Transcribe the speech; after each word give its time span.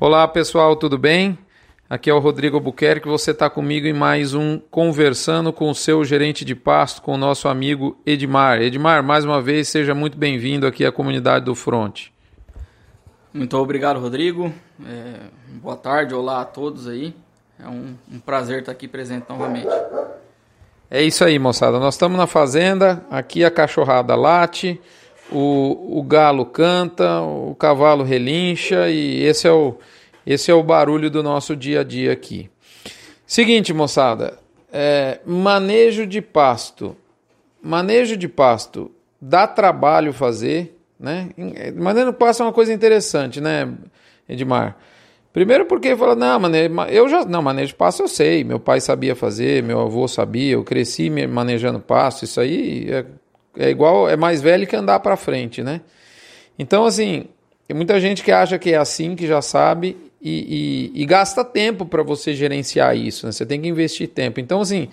Olá 0.00 0.26
pessoal, 0.26 0.76
tudo 0.76 0.96
bem? 0.96 1.38
Aqui 1.90 2.08
é 2.08 2.14
o 2.14 2.18
Rodrigo 2.18 2.56
Albuquerque, 2.56 3.06
você 3.06 3.32
está 3.32 3.50
comigo 3.50 3.86
em 3.86 3.92
mais 3.92 4.32
um 4.32 4.58
Conversando 4.58 5.52
com 5.52 5.68
o 5.68 5.74
seu 5.74 6.02
gerente 6.06 6.42
de 6.42 6.54
pasto, 6.54 7.02
com 7.02 7.12
o 7.12 7.18
nosso 7.18 7.46
amigo 7.48 8.00
Edmar. 8.06 8.62
Edmar, 8.62 9.02
mais 9.02 9.26
uma 9.26 9.42
vez, 9.42 9.68
seja 9.68 9.94
muito 9.94 10.16
bem-vindo 10.16 10.66
aqui 10.66 10.86
à 10.86 10.90
comunidade 10.90 11.44
do 11.44 11.54
Front. 11.54 12.06
Muito 13.30 13.54
obrigado, 13.58 14.00
Rodrigo. 14.00 14.50
É, 14.86 15.16
boa 15.60 15.76
tarde, 15.76 16.14
olá 16.14 16.40
a 16.40 16.46
todos 16.46 16.88
aí. 16.88 17.14
É 17.62 17.68
um, 17.68 17.94
um 18.10 18.18
prazer 18.18 18.60
estar 18.60 18.72
aqui 18.72 18.88
presente 18.88 19.26
novamente. 19.28 19.68
É 20.90 21.02
isso 21.02 21.22
aí, 21.22 21.38
moçada. 21.38 21.78
Nós 21.78 21.96
estamos 21.96 22.16
na 22.16 22.26
fazenda, 22.26 23.04
aqui 23.10 23.44
a 23.44 23.50
cachorrada 23.50 24.16
late, 24.16 24.80
o, 25.32 25.98
o 25.98 26.02
galo 26.02 26.44
canta, 26.44 27.20
o 27.20 27.54
cavalo 27.54 28.04
relincha 28.04 28.88
e 28.88 29.22
esse 29.22 29.46
é 29.46 29.52
o, 29.52 29.76
esse 30.26 30.50
é 30.50 30.54
o 30.54 30.62
barulho 30.62 31.10
do 31.10 31.22
nosso 31.22 31.56
dia 31.56 31.80
a 31.80 31.84
dia 31.84 32.12
aqui. 32.12 32.50
Seguinte, 33.26 33.72
moçada, 33.72 34.38
é, 34.72 35.20
manejo 35.24 36.06
de 36.06 36.20
pasto. 36.20 36.96
Manejo 37.62 38.16
de 38.16 38.28
pasto 38.28 38.90
dá 39.20 39.46
trabalho 39.46 40.12
fazer, 40.12 40.76
né? 40.98 41.28
Manejo 41.76 42.12
de 42.12 42.16
pasto 42.18 42.42
é 42.42 42.46
uma 42.46 42.52
coisa 42.52 42.72
interessante, 42.72 43.40
né, 43.40 43.72
Edmar? 44.28 44.76
Primeiro 45.32 45.66
porque 45.66 45.94
fala, 45.96 46.16
não, 46.16 46.40
manejo, 46.40 46.74
eu 46.88 47.08
já, 47.08 47.24
não, 47.24 47.40
manejo 47.40 47.68
de 47.68 47.74
pasto 47.74 48.02
eu 48.02 48.08
sei, 48.08 48.42
meu 48.42 48.58
pai 48.58 48.80
sabia 48.80 49.14
fazer, 49.14 49.62
meu 49.62 49.80
avô 49.80 50.08
sabia, 50.08 50.54
eu 50.54 50.64
cresci 50.64 51.08
manejando 51.08 51.78
pasto, 51.78 52.24
isso 52.24 52.40
aí 52.40 52.90
é 52.90 53.06
é 53.56 53.70
igual, 53.70 54.08
é 54.08 54.16
mais 54.16 54.40
velho 54.40 54.66
que 54.66 54.76
andar 54.76 55.00
para 55.00 55.16
frente, 55.16 55.62
né? 55.62 55.80
Então, 56.58 56.84
assim, 56.84 57.24
tem 57.66 57.76
muita 57.76 58.00
gente 58.00 58.22
que 58.22 58.32
acha 58.32 58.58
que 58.58 58.72
é 58.72 58.76
assim, 58.76 59.14
que 59.14 59.26
já 59.26 59.40
sabe 59.40 59.96
e, 60.20 60.90
e, 60.94 61.02
e 61.02 61.06
gasta 61.06 61.44
tempo 61.44 61.86
para 61.86 62.02
você 62.02 62.34
gerenciar 62.34 62.96
isso, 62.96 63.26
né? 63.26 63.32
Você 63.32 63.46
tem 63.46 63.60
que 63.60 63.68
investir 63.68 64.08
tempo. 64.08 64.40
Então, 64.40 64.60
assim, 64.60 64.88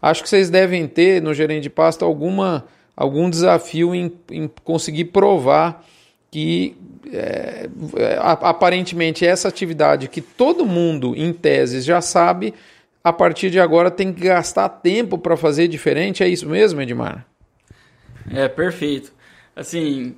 acho 0.00 0.22
que 0.22 0.28
vocês 0.28 0.50
devem 0.50 0.86
ter 0.86 1.22
no 1.22 1.32
gerente 1.32 1.62
de 1.62 1.70
pasta 1.70 2.04
alguma, 2.04 2.66
algum 2.96 3.30
desafio 3.30 3.94
em, 3.94 4.12
em 4.30 4.50
conseguir 4.64 5.06
provar 5.06 5.84
que 6.30 6.76
é, 7.12 7.68
aparentemente 8.42 9.24
essa 9.24 9.48
atividade 9.48 10.08
que 10.08 10.20
todo 10.20 10.66
mundo, 10.66 11.14
em 11.16 11.32
tese, 11.32 11.80
já 11.80 12.00
sabe, 12.00 12.52
a 13.02 13.12
partir 13.12 13.50
de 13.50 13.60
agora 13.60 13.90
tem 13.90 14.12
que 14.12 14.22
gastar 14.22 14.68
tempo 14.68 15.16
para 15.16 15.36
fazer 15.36 15.68
diferente. 15.68 16.22
É 16.22 16.28
isso 16.28 16.48
mesmo, 16.48 16.82
Edmar? 16.82 17.26
É, 18.30 18.48
perfeito. 18.48 19.12
Assim, 19.54 20.16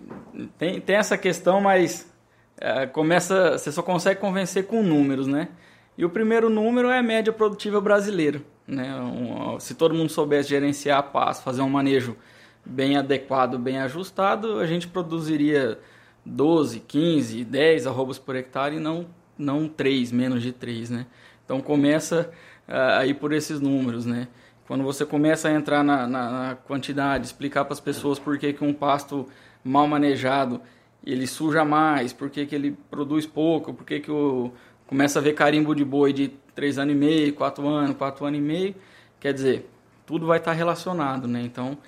tem, 0.59 0.81
tem 0.81 0.97
essa 0.97 1.17
questão, 1.17 1.61
mas 1.61 2.12
é, 2.61 2.87
começa, 2.87 3.56
você 3.56 3.70
só 3.70 3.83
consegue 3.83 4.20
convencer 4.20 4.67
com 4.67 4.83
números, 4.83 5.27
né? 5.27 5.48
E 5.97 6.05
o 6.05 6.11
primeiro 6.11 6.48
número 6.48 6.89
é 6.89 6.98
a 6.98 7.03
média 7.03 7.33
produtiva 7.33 7.81
brasileira. 7.81 8.41
Né? 8.67 8.95
Um, 8.95 9.59
se 9.59 9.75
todo 9.75 9.95
mundo 9.95 10.11
soubesse 10.11 10.51
gerenciar 10.51 10.98
a 10.98 11.03
paz, 11.03 11.41
fazer 11.41 11.62
um 11.62 11.69
manejo 11.69 12.17
bem 12.64 12.97
adequado, 12.97 13.59
bem 13.59 13.79
ajustado, 13.79 14.61
a 14.61 14.67
gente 14.67 14.86
produziria 14.86 15.79
12, 16.25 16.81
15, 16.81 17.45
10 17.45 17.86
arrobas 17.86 18.19
por 18.19 18.36
hectare 18.36 18.77
e 18.77 18.81
não, 18.81 19.06
não 19.36 19.67
3, 19.67 20.12
menos 20.12 20.42
de 20.42 20.53
3, 20.53 20.91
né? 20.91 21.06
Então 21.45 21.61
começa 21.61 22.31
uh, 22.69 22.98
aí 22.98 23.14
por 23.14 23.33
esses 23.33 23.59
números, 23.59 24.05
né? 24.05 24.29
Quando 24.69 24.84
você 24.84 25.06
começa 25.06 25.48
a 25.48 25.52
entrar 25.52 25.83
na, 25.83 26.06
na, 26.06 26.30
na 26.30 26.55
quantidade, 26.55 27.24
explicar 27.24 27.64
para 27.64 27.72
as 27.72 27.80
pessoas 27.80 28.19
por 28.19 28.36
que, 28.36 28.52
que 28.52 28.62
um 28.62 28.74
pasto 28.74 29.27
mal 29.64 29.88
manejado 29.88 30.61
ele 31.02 31.27
suja 31.27 31.64
mais, 31.64 32.12
por 32.12 32.28
que, 32.28 32.44
que 32.44 32.55
ele 32.55 32.77
produz 32.91 33.24
pouco, 33.24 33.72
por 33.72 33.86
que, 33.86 33.98
que 33.98 34.11
o, 34.11 34.52
começa 34.86 35.20
a 35.20 35.22
ver 35.22 35.33
carimbo 35.33 35.74
de 35.74 35.83
boi 35.86 36.12
de 36.12 36.28
3 36.55 36.80
anos 36.80 36.94
e 36.94 36.98
meio, 36.98 37.34
4 37.34 37.66
anos, 37.66 37.96
4 37.96 38.27
anos 38.27 38.39
e 38.39 38.42
meio, 38.42 38.74
quer 39.19 39.33
dizer, 39.33 39.70
tudo 40.05 40.27
vai 40.27 40.36
estar 40.36 40.52
relacionado, 40.52 41.27
né? 41.27 41.41
Então, 41.41 41.78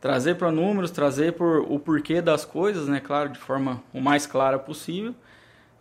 trazer 0.00 0.36
para 0.36 0.50
números, 0.50 0.90
trazer 0.90 1.34
por 1.34 1.58
o 1.70 1.78
porquê 1.78 2.22
das 2.22 2.46
coisas, 2.46 2.88
né? 2.88 2.98
Claro, 2.98 3.28
de 3.28 3.38
forma 3.38 3.82
o 3.92 4.00
mais 4.00 4.26
clara 4.26 4.58
possível, 4.58 5.14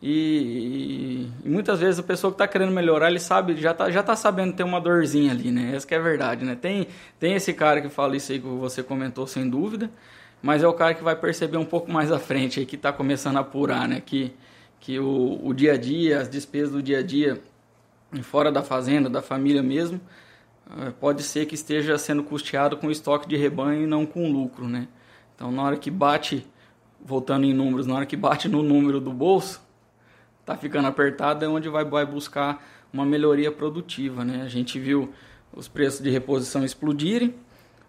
e, 0.01 1.29
muitas 1.51 1.79
vezes 1.79 1.99
a 1.99 2.03
pessoa 2.03 2.31
que 2.31 2.35
está 2.35 2.47
querendo 2.47 2.71
melhorar, 2.71 3.09
ele 3.09 3.19
sabe, 3.19 3.55
já 3.57 3.71
está 3.71 3.91
já 3.91 4.01
tá 4.01 4.15
sabendo 4.15 4.53
ter 4.53 4.63
uma 4.63 4.79
dorzinha 4.79 5.31
ali, 5.31 5.51
né? 5.51 5.75
Essa 5.75 5.93
é 5.93 5.97
a 5.97 6.01
verdade, 6.01 6.45
né? 6.45 6.55
Tem, 6.55 6.87
tem 7.19 7.35
esse 7.35 7.53
cara 7.53 7.81
que 7.81 7.89
fala 7.89 8.15
isso 8.15 8.31
aí 8.31 8.39
que 8.39 8.47
você 8.47 8.81
comentou, 8.81 9.27
sem 9.27 9.49
dúvida, 9.49 9.89
mas 10.41 10.63
é 10.63 10.67
o 10.67 10.73
cara 10.73 10.93
que 10.93 11.03
vai 11.03 11.15
perceber 11.15 11.57
um 11.57 11.65
pouco 11.65 11.91
mais 11.91 12.11
à 12.11 12.19
frente 12.19 12.59
aí, 12.59 12.65
que 12.65 12.75
está 12.75 12.91
começando 12.91 13.37
a 13.37 13.41
apurar, 13.41 13.87
né? 13.87 14.01
Que, 14.03 14.33
que 14.79 14.99
o, 14.99 15.39
o 15.43 15.53
dia 15.53 15.73
a 15.73 15.77
dia, 15.77 16.19
as 16.19 16.29
despesas 16.29 16.71
do 16.71 16.81
dia 16.81 16.99
a 16.99 17.03
dia, 17.03 17.41
fora 18.23 18.51
da 18.51 18.63
fazenda, 18.63 19.09
da 19.09 19.21
família 19.21 19.61
mesmo, 19.61 20.01
eh, 20.79 20.91
pode 20.99 21.23
ser 21.23 21.45
que 21.45 21.55
esteja 21.55 21.97
sendo 21.97 22.23
custeado 22.23 22.77
com 22.77 22.89
estoque 22.89 23.27
de 23.27 23.37
rebanho 23.37 23.83
e 23.83 23.87
não 23.87 24.05
com 24.05 24.31
lucro, 24.31 24.67
né? 24.67 24.87
Então, 25.35 25.51
na 25.51 25.63
hora 25.63 25.77
que 25.77 25.91
bate, 25.91 26.45
voltando 27.03 27.45
em 27.45 27.53
números, 27.53 27.87
na 27.87 27.95
hora 27.95 28.05
que 28.05 28.17
bate 28.17 28.47
no 28.47 28.63
número 28.63 28.99
do 28.99 29.11
bolso, 29.11 29.61
está 30.51 30.57
ficando 30.57 30.87
apertado, 30.87 31.45
é 31.45 31.47
onde 31.47 31.69
vai, 31.69 32.05
buscar 32.05 32.63
uma 32.91 33.05
melhoria 33.05 33.51
produtiva. 33.51 34.25
Né? 34.25 34.41
A 34.43 34.47
gente 34.47 34.79
viu 34.79 35.13
os 35.53 35.67
preços 35.67 36.01
de 36.01 36.09
reposição 36.09 36.63
explodirem, 36.63 37.33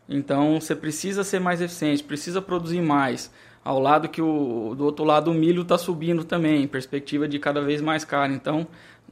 então 0.09 0.61
você 0.61 0.75
precisa 0.75 1.25
ser 1.25 1.41
mais 1.41 1.61
eficiente, 1.61 2.03
precisa 2.03 2.41
produzir 2.41 2.81
mais. 2.81 3.33
Ao 3.65 3.79
lado 3.79 4.09
que 4.09 4.21
o 4.21 4.75
do 4.77 4.85
outro 4.85 5.05
lado 5.05 5.31
o 5.31 5.35
milho 5.35 5.63
está 5.63 5.79
subindo 5.79 6.25
também, 6.25 6.67
perspectiva 6.67 7.29
de 7.29 7.39
cada 7.39 7.61
vez 7.61 7.81
mais 7.81 8.05
caro. 8.05 8.33
Então 8.33 8.67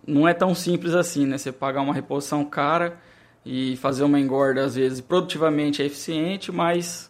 não 0.04 0.26
é 0.26 0.34
tão 0.34 0.54
simples 0.54 0.94
assim, 0.94 1.24
né? 1.24 1.38
Você 1.38 1.52
pagar 1.52 1.82
uma 1.82 1.94
reposição 1.94 2.44
cara 2.44 2.98
e 3.46 3.76
fazer 3.76 4.02
uma 4.02 4.18
engorda 4.18 4.64
às 4.64 4.74
vezes 4.74 5.00
produtivamente 5.00 5.80
é 5.82 5.86
eficiente, 5.86 6.50
mas 6.50 7.08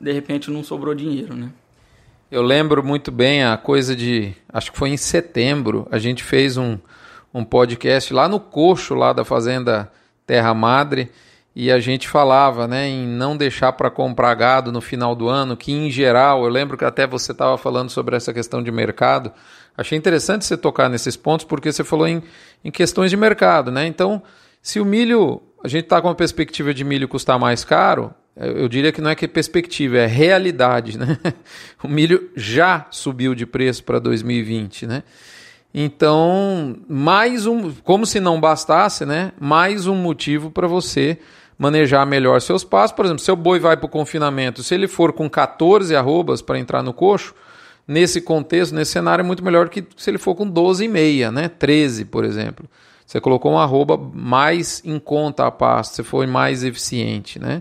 de 0.00 0.10
repente 0.10 0.50
não 0.50 0.64
sobrou 0.64 0.94
dinheiro, 0.94 1.36
né? 1.36 1.52
Eu 2.32 2.40
lembro 2.40 2.82
muito 2.82 3.12
bem 3.12 3.44
a 3.44 3.58
coisa 3.58 3.94
de. 3.94 4.34
Acho 4.50 4.72
que 4.72 4.78
foi 4.78 4.88
em 4.88 4.96
setembro, 4.96 5.86
a 5.90 5.98
gente 5.98 6.24
fez 6.24 6.56
um, 6.56 6.78
um 7.34 7.44
podcast 7.44 8.10
lá 8.14 8.26
no 8.26 8.40
coxo, 8.40 8.94
lá 8.94 9.12
da 9.12 9.22
Fazenda 9.22 9.92
Terra 10.26 10.54
Madre, 10.54 11.12
e 11.54 11.70
a 11.70 11.78
gente 11.78 12.08
falava 12.08 12.66
né, 12.66 12.88
em 12.88 13.06
não 13.06 13.36
deixar 13.36 13.74
para 13.74 13.90
comprar 13.90 14.32
gado 14.32 14.72
no 14.72 14.80
final 14.80 15.14
do 15.14 15.28
ano, 15.28 15.58
que 15.58 15.72
em 15.72 15.90
geral, 15.90 16.42
eu 16.42 16.48
lembro 16.48 16.78
que 16.78 16.86
até 16.86 17.06
você 17.06 17.32
estava 17.32 17.58
falando 17.58 17.90
sobre 17.90 18.16
essa 18.16 18.32
questão 18.32 18.62
de 18.62 18.72
mercado. 18.72 19.30
Achei 19.76 19.98
interessante 19.98 20.46
você 20.46 20.56
tocar 20.56 20.88
nesses 20.88 21.18
pontos, 21.18 21.44
porque 21.44 21.70
você 21.70 21.84
falou 21.84 22.08
em, 22.08 22.22
em 22.64 22.70
questões 22.70 23.10
de 23.10 23.16
mercado. 23.18 23.70
Né? 23.70 23.86
Então, 23.86 24.22
se 24.62 24.80
o 24.80 24.86
milho. 24.86 25.42
A 25.62 25.68
gente 25.68 25.84
está 25.84 26.00
com 26.00 26.08
a 26.08 26.14
perspectiva 26.14 26.72
de 26.72 26.82
milho 26.82 27.06
custar 27.06 27.38
mais 27.38 27.62
caro, 27.62 28.12
eu 28.36 28.68
diria 28.68 28.92
que 28.92 29.00
não 29.00 29.10
é 29.10 29.14
que 29.14 29.26
é 29.26 29.28
perspectiva, 29.28 29.98
é 29.98 30.06
realidade, 30.06 30.98
né? 30.98 31.18
O 31.82 31.88
milho 31.88 32.30
já 32.34 32.86
subiu 32.90 33.34
de 33.34 33.44
preço 33.44 33.84
para 33.84 33.98
2020, 33.98 34.86
né? 34.86 35.02
Então, 35.74 36.76
mais 36.88 37.46
um, 37.46 37.72
como 37.82 38.06
se 38.06 38.20
não 38.20 38.40
bastasse, 38.40 39.04
né? 39.04 39.32
Mais 39.40 39.86
um 39.86 39.94
motivo 39.94 40.50
para 40.50 40.66
você 40.66 41.18
manejar 41.58 42.06
melhor 42.06 42.40
seus 42.40 42.64
passos. 42.64 42.94
Por 42.94 43.04
exemplo, 43.04 43.22
seu 43.22 43.36
boi 43.36 43.58
vai 43.58 43.76
para 43.76 43.86
o 43.86 43.88
confinamento, 43.88 44.62
se 44.62 44.74
ele 44.74 44.88
for 44.88 45.12
com 45.12 45.28
14 45.28 45.94
arrobas 45.94 46.42
para 46.42 46.58
entrar 46.58 46.82
no 46.82 46.92
coxo, 46.92 47.34
nesse 47.86 48.20
contexto, 48.20 48.74
nesse 48.74 48.92
cenário, 48.92 49.22
é 49.22 49.26
muito 49.26 49.44
melhor 49.44 49.68
que 49.68 49.84
se 49.96 50.10
ele 50.10 50.18
for 50.18 50.34
com 50.34 50.50
12,5, 50.50 51.30
né? 51.30 51.48
13, 51.48 52.06
por 52.06 52.24
exemplo. 52.24 52.68
Você 53.04 53.20
colocou 53.20 53.52
um 53.52 53.58
arroba 53.58 53.98
mais 54.14 54.80
em 54.84 54.98
conta 54.98 55.46
a 55.46 55.50
pasto, 55.50 55.96
você 55.96 56.02
foi 56.02 56.26
mais 56.26 56.64
eficiente, 56.64 57.38
né? 57.38 57.60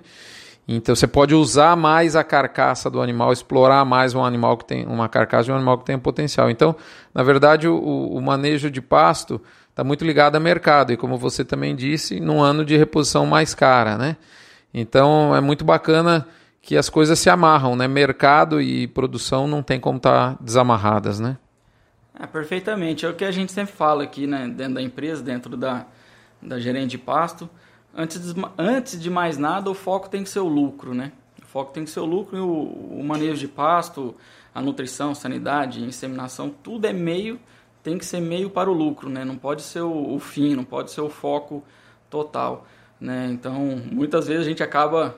Então 0.67 0.95
você 0.95 1.07
pode 1.07 1.33
usar 1.33 1.75
mais 1.75 2.15
a 2.15 2.23
carcaça 2.23 2.89
do 2.89 3.01
animal, 3.01 3.33
explorar 3.33 3.83
mais 3.83 4.13
um 4.13 4.23
animal 4.23 4.57
que 4.57 4.65
tem 4.65 4.85
uma 4.85 5.09
carcaça 5.09 5.45
de 5.45 5.51
um 5.51 5.55
animal 5.55 5.77
que 5.77 5.85
tem 5.85 5.97
potencial. 5.97 6.49
Então, 6.49 6.75
na 7.13 7.23
verdade, 7.23 7.67
o, 7.67 7.77
o 7.77 8.21
manejo 8.21 8.69
de 8.69 8.81
pasto 8.81 9.41
está 9.69 9.83
muito 9.83 10.05
ligado 10.05 10.35
ao 10.35 10.41
mercado 10.41 10.93
e, 10.93 10.97
como 10.97 11.17
você 11.17 11.43
também 11.43 11.75
disse, 11.75 12.19
num 12.19 12.41
ano 12.41 12.63
de 12.63 12.77
reposição 12.77 13.25
mais 13.25 13.53
cara, 13.55 13.97
né? 13.97 14.17
Então 14.73 15.35
é 15.35 15.41
muito 15.41 15.65
bacana 15.65 16.27
que 16.61 16.77
as 16.77 16.89
coisas 16.89 17.17
se 17.17 17.29
amarram, 17.29 17.75
né? 17.75 17.87
Mercado 17.87 18.61
e 18.61 18.87
produção 18.87 19.47
não 19.47 19.63
tem 19.63 19.79
como 19.79 19.97
estar 19.97 20.35
tá 20.35 20.37
desamarradas, 20.39 21.19
né? 21.19 21.37
É, 22.17 22.27
perfeitamente. 22.27 23.05
É 23.05 23.09
o 23.09 23.15
que 23.15 23.25
a 23.25 23.31
gente 23.31 23.51
sempre 23.51 23.73
fala 23.73 24.03
aqui, 24.03 24.27
né? 24.27 24.47
Dentro 24.47 24.75
da 24.75 24.81
empresa, 24.81 25.23
dentro 25.23 25.57
da, 25.57 25.85
da 26.41 26.59
gerente 26.59 26.91
de 26.91 26.97
pasto 26.99 27.49
Antes 27.93 28.33
de, 28.33 28.41
antes 28.57 28.99
de 28.99 29.09
mais 29.09 29.37
nada, 29.37 29.69
o 29.69 29.73
foco 29.73 30.09
tem 30.09 30.23
que 30.23 30.29
ser 30.29 30.39
o 30.39 30.47
lucro, 30.47 30.93
né? 30.93 31.11
O 31.41 31.45
foco 31.45 31.73
tem 31.73 31.83
que 31.83 31.89
ser 31.89 31.99
o 31.99 32.05
lucro 32.05 32.37
e 32.37 32.39
o, 32.39 32.99
o 32.99 33.03
manejo 33.03 33.39
de 33.39 33.47
pasto, 33.47 34.15
a 34.55 34.61
nutrição, 34.61 35.13
sanidade, 35.13 35.83
inseminação, 35.83 36.49
tudo 36.49 36.85
é 36.85 36.93
meio, 36.93 37.39
tem 37.83 37.97
que 37.97 38.05
ser 38.05 38.21
meio 38.21 38.49
para 38.49 38.69
o 38.69 38.73
lucro, 38.73 39.09
né? 39.09 39.25
Não 39.25 39.37
pode 39.37 39.61
ser 39.61 39.81
o, 39.81 40.13
o 40.13 40.19
fim, 40.19 40.55
não 40.55 40.63
pode 40.63 40.91
ser 40.91 41.01
o 41.01 41.09
foco 41.09 41.63
total, 42.09 42.65
né? 42.99 43.27
Então, 43.31 43.81
muitas 43.91 44.27
vezes 44.27 44.45
a 44.45 44.49
gente 44.49 44.63
acaba 44.63 45.15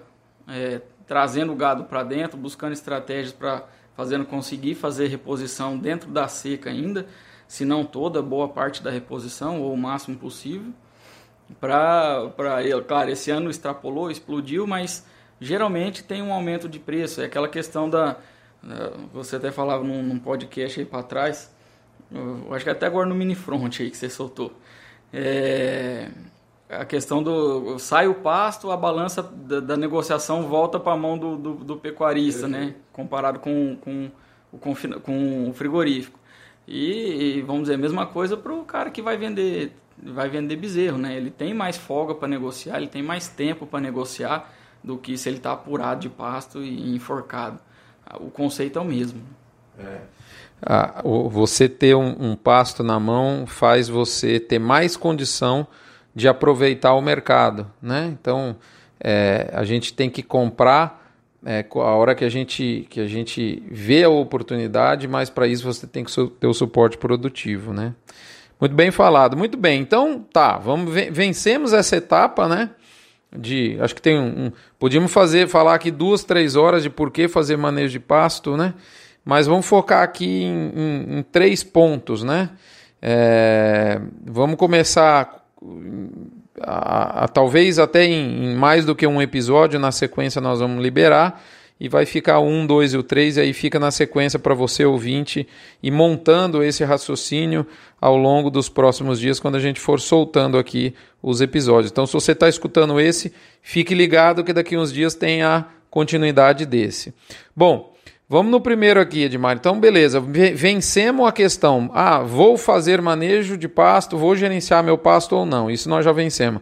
é, 0.48 0.82
trazendo 1.06 1.52
o 1.52 1.56
gado 1.56 1.84
para 1.84 2.04
dentro, 2.04 2.38
buscando 2.38 2.74
estratégias 2.74 3.34
para 3.34 3.66
fazendo 3.96 4.26
conseguir 4.26 4.76
fazer 4.76 5.08
reposição 5.08 5.78
dentro 5.78 6.10
da 6.10 6.28
seca 6.28 6.70
ainda, 6.70 7.06
se 7.48 7.64
não 7.64 7.86
toda, 7.86 8.22
boa 8.22 8.48
parte 8.48 8.82
da 8.82 8.90
reposição 8.90 9.62
ou 9.62 9.74
o 9.74 9.78
máximo 9.78 10.18
possível. 10.18 10.74
Para, 11.60 12.32
claro, 12.88 13.10
esse 13.10 13.32
ano 13.32 13.50
extrapolou, 13.50 14.10
explodiu, 14.10 14.66
mas 14.66 15.06
geralmente 15.40 16.04
tem 16.04 16.22
um 16.22 16.34
aumento 16.34 16.68
de 16.70 16.80
preço. 16.80 17.22
É 17.22 17.26
aquela 17.26 17.48
questão 17.48 17.90
da. 17.90 18.18
Você 19.14 19.36
até 19.36 19.52
falava 19.52 19.84
num, 19.84 20.02
num 20.02 20.18
podcast 20.18 20.80
aí 20.80 20.86
para 20.86 21.04
trás, 21.04 21.54
eu 22.12 22.54
acho 22.54 22.64
que 22.64 22.70
até 22.70 22.86
agora 22.86 23.08
no 23.08 23.16
mini 23.16 23.36
front 23.36 23.82
aí 23.82 23.90
que 23.90 23.98
você 23.98 24.10
soltou. 24.10 24.54
É, 25.12 26.10
a 26.70 26.86
questão 26.86 27.22
do 27.22 27.78
sai 27.80 28.08
o 28.08 28.16
pasto, 28.16 28.72
a 28.72 28.78
balança 28.78 29.22
da, 29.22 29.60
da 29.60 29.78
negociação 29.78 30.48
volta 30.48 30.80
para 30.80 30.94
a 30.94 30.98
mão 30.98 31.18
do, 31.18 31.38
do, 31.38 31.54
do 31.56 31.78
pecuarista, 31.78 32.48
né? 32.48 32.76
Comparado 32.92 33.40
com, 33.40 33.76
com, 33.78 34.12
com, 34.60 34.76
com 35.02 35.50
o 35.50 35.54
frigorífico. 35.54 36.20
E, 36.68 37.38
e, 37.38 37.42
vamos 37.42 37.64
dizer 37.64 37.74
a 37.76 37.78
mesma 37.78 38.06
coisa 38.06 38.38
para 38.38 38.54
o 38.54 38.64
cara 38.64 38.90
que 38.90 39.02
vai 39.02 39.18
vender 39.18 39.74
vai 40.02 40.30
vender 40.30 40.56
bezerro, 40.56 40.98
né? 40.98 41.16
Ele 41.16 41.30
tem 41.30 41.54
mais 41.54 41.78
folga 41.78 42.16
para 42.16 42.28
negociar, 42.28 42.78
ele 42.78 42.88
tem 42.88 43.04
mais 43.04 43.28
tempo 43.28 43.66
para 43.66 43.80
negociar 43.80 44.52
do 44.84 44.98
que 44.98 45.18
se 45.18 45.30
ele 45.30 45.38
está 45.38 45.54
apurado 45.54 46.02
de 46.02 46.10
pasto 46.10 46.62
e 46.62 46.96
enforcado. 46.96 47.60
O 48.20 48.30
conceito 48.30 48.78
é 48.78 48.82
o 48.82 48.86
mesmo. 48.86 49.22
É. 49.80 50.02
Ah, 50.62 51.02
você 51.30 51.68
ter 51.68 51.96
um, 51.96 52.32
um, 52.32 52.36
pasto 52.36 52.84
na 52.84 53.00
mão 53.00 53.46
faz 53.46 53.90
você 53.90 54.40
ter 54.40 54.60
mais 54.60 54.96
condição 54.96 55.68
de 56.16 56.28
aproveitar 56.28 56.94
o 56.94 57.02
mercado, 57.02 57.70
né? 57.82 58.08
Então 58.08 58.56
é, 59.00 59.50
a 59.54 59.64
gente 59.66 59.94
tem 59.94 60.10
que 60.10 60.24
comprar 60.24 61.04
é, 61.46 61.66
a 61.70 61.96
hora 61.96 62.16
que 62.16 62.24
a 62.24 62.30
gente 62.30 62.88
que 62.90 63.02
a 63.02 63.08
gente 63.08 63.62
vê 63.70 64.04
a 64.04 64.10
oportunidade, 64.10 65.08
mas 65.08 65.30
para 65.30 65.48
isso 65.48 65.66
você 65.66 65.86
tem 65.86 66.06
que 66.06 66.12
ter 66.40 66.48
o 66.48 66.54
suporte 66.54 66.98
produtivo, 66.98 67.74
né? 67.74 67.94
Muito 68.64 68.76
bem 68.78 68.92
falado, 68.92 69.36
muito 69.36 69.58
bem. 69.58 69.82
Então 69.82 70.26
tá, 70.32 70.58
vamos 70.58 70.94
vencemos 71.12 71.74
essa 71.74 71.98
etapa, 71.98 72.48
né? 72.48 72.70
De 73.38 73.78
acho 73.82 73.94
que 73.94 74.02
tem 74.02 74.18
um, 74.18 74.46
um 74.46 74.52
podíamos 74.80 75.12
fazer 75.12 75.50
falar 75.50 75.74
aqui 75.74 75.92
duas 75.92 76.24
três 76.24 76.56
horas 76.56 76.82
de 76.82 76.90
por 76.90 77.12
que 77.12 77.28
fazer 77.28 77.58
manejo 77.58 77.92
de 77.92 78.00
pasto, 78.00 78.56
né? 78.56 78.74
Mas 79.26 79.48
vamos 79.48 79.66
focar 79.66 80.02
aqui 80.02 80.44
em, 80.44 80.72
em, 80.78 81.18
em 81.18 81.24
três 81.24 81.62
pontos, 81.62 82.24
né? 82.24 82.52
É, 83.02 84.00
vamos 84.26 84.56
começar 84.56 85.44
a, 86.62 87.26
a, 87.26 87.28
talvez 87.28 87.80
até 87.80 88.06
em, 88.06 88.46
em, 88.46 88.56
mais 88.56 88.86
do 88.86 88.96
que 88.96 89.06
um 89.06 89.22
episódio, 89.22 89.78
na 89.78 89.92
sequência 89.92 90.40
nós 90.40 90.62
vamos 90.62 90.82
liberar 90.82 91.44
e 91.84 91.90
vai 91.90 92.06
ficar 92.06 92.40
um, 92.40 92.66
dois 92.66 92.94
e 92.94 92.98
o 92.98 93.04
três, 93.04 93.36
e 93.36 93.42
aí 93.42 93.52
fica 93.52 93.78
na 93.78 93.92
sequência 93.92 94.40
para 94.40 94.54
você 94.54 94.86
ouvinte 94.86 95.46
e 95.84 95.92
montando 95.92 96.64
esse 96.64 96.82
raciocínio 96.82 97.68
ao 98.00 98.16
longo 98.16 98.50
dos 98.50 98.70
próximos 98.70 99.20
dias, 99.20 99.38
quando 99.38 99.56
a 99.56 99.60
gente 99.60 99.82
for 99.82 100.00
soltando 100.00 100.58
aqui 100.58 100.96
os 101.22 101.42
episódios. 101.42 101.92
Então, 101.92 102.08
se 102.08 102.14
você 102.14 102.32
está 102.32 102.48
escutando 102.48 103.02
esse, 103.02 103.34
fique 103.62 103.94
ligado 103.94 104.46
que 104.46 104.54
daqui 104.54 104.78
uns 104.78 104.94
dias 104.94 105.14
tem 105.14 105.44
a 105.44 105.66
continuidade 105.90 106.66
desse. 106.66 107.14
Bom, 107.54 107.92
Vamos 108.30 108.52
no 108.52 108.62
primeiro 108.62 109.00
aqui, 109.00 109.24
Edmar. 109.24 109.58
Então, 109.58 109.80
beleza. 109.80 110.20
Vencemos 110.20 111.28
a 111.28 111.32
questão. 111.32 111.92
Ah, 111.94 112.20
vou 112.20 112.58
fazer 112.58 113.00
manejo 113.00 113.58
de 113.58 113.68
pasto, 113.68 114.18
vou 114.18 114.36
gerenciar 114.36 114.82
meu 114.82 114.98
pasto 114.98 115.36
ou 115.36 115.46
não. 115.46 115.70
Isso 115.70 115.88
nós 115.88 116.04
já 116.04 116.12
vencemos. 116.12 116.62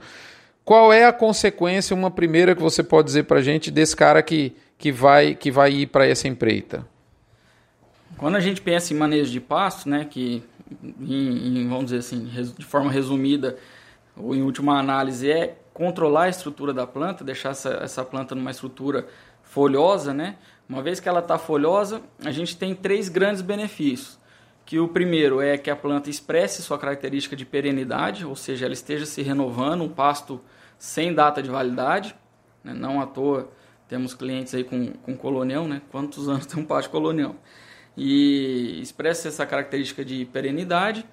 Qual 0.64 0.94
é 0.94 1.06
a 1.06 1.14
consequência, 1.14 1.96
uma 1.96 2.12
primeira 2.12 2.56
que 2.56 2.62
você 2.62 2.84
pode 2.84 3.08
dizer 3.08 3.24
para 3.24 3.40
a 3.40 3.42
gente 3.42 3.72
desse 3.72 3.96
cara 3.96 4.22
que, 4.22 4.56
que, 4.78 4.92
vai, 4.92 5.36
que 5.36 5.52
vai 5.52 5.72
ir 5.72 5.88
para 5.88 6.08
essa 6.08 6.28
empreita? 6.28 6.88
Quando 8.18 8.36
a 8.36 8.40
gente 8.40 8.62
pensa 8.62 8.94
em 8.94 8.98
manejo 8.98 9.32
de 9.32 9.40
pasto, 9.40 9.90
né, 9.90 10.06
que 10.10 10.44
em, 11.00 11.60
em, 11.60 11.68
vamos 11.68 11.86
dizer 11.86 11.98
assim, 11.98 12.26
de 12.58 12.66
forma 12.66 12.92
resumida, 12.92 13.58
ou 14.16 14.36
em 14.36 14.42
última 14.42 14.78
análise, 14.78 15.30
é 15.30 15.58
controlar 15.74 16.24
a 16.24 16.30
estrutura 16.30 16.74
da 16.74 16.86
planta, 16.86 17.24
deixar 17.24 17.50
essa, 17.52 17.80
essa 17.82 18.06
planta 18.06 18.36
numa 18.36 18.52
estrutura 18.52 19.08
folhosa, 19.44 20.14
né? 20.14 20.36
Uma 20.68 20.82
vez 20.82 21.00
que 21.00 21.10
ela 21.10 21.20
está 21.20 21.38
folhosa, 21.38 22.02
a 22.24 22.32
gente 22.32 22.56
tem 22.56 22.76
três 22.76 23.10
grandes 23.10 23.42
benefícios. 23.42 24.21
Que 24.72 24.80
o 24.80 24.88
primeiro 24.88 25.42
é 25.42 25.58
que 25.58 25.70
a 25.70 25.76
planta 25.76 26.10
expresse 26.10 26.62
sua 26.62 26.80
característica 26.80 27.36
de 27.36 27.46
perenidade, 27.46 28.26
ou 28.26 28.38
seja, 28.38 28.64
ela 28.64 28.74
esteja 28.74 29.06
se 29.06 29.22
renovando, 29.22 29.82
um 29.82 29.90
pasto 29.90 30.40
sem 30.80 31.14
data 31.14 31.44
de 31.44 31.50
validade. 31.50 32.16
Né? 32.64 32.74
Não 32.74 33.02
à 33.02 33.06
toa 33.06 33.52
temos 33.90 34.14
clientes 34.14 34.56
aí 34.56 34.64
com, 34.64 34.94
com 34.94 35.14
colonial, 35.18 35.68
né? 35.68 35.82
Quantos 35.92 36.26
anos 36.32 36.46
tem 36.46 36.64
um 36.64 36.66
pasto 36.66 36.90
colonial? 36.90 37.36
E 37.98 38.80
expressa 38.82 39.28
essa 39.28 39.46
característica 39.46 40.06
de 40.06 40.24
perenidade. 40.24 41.06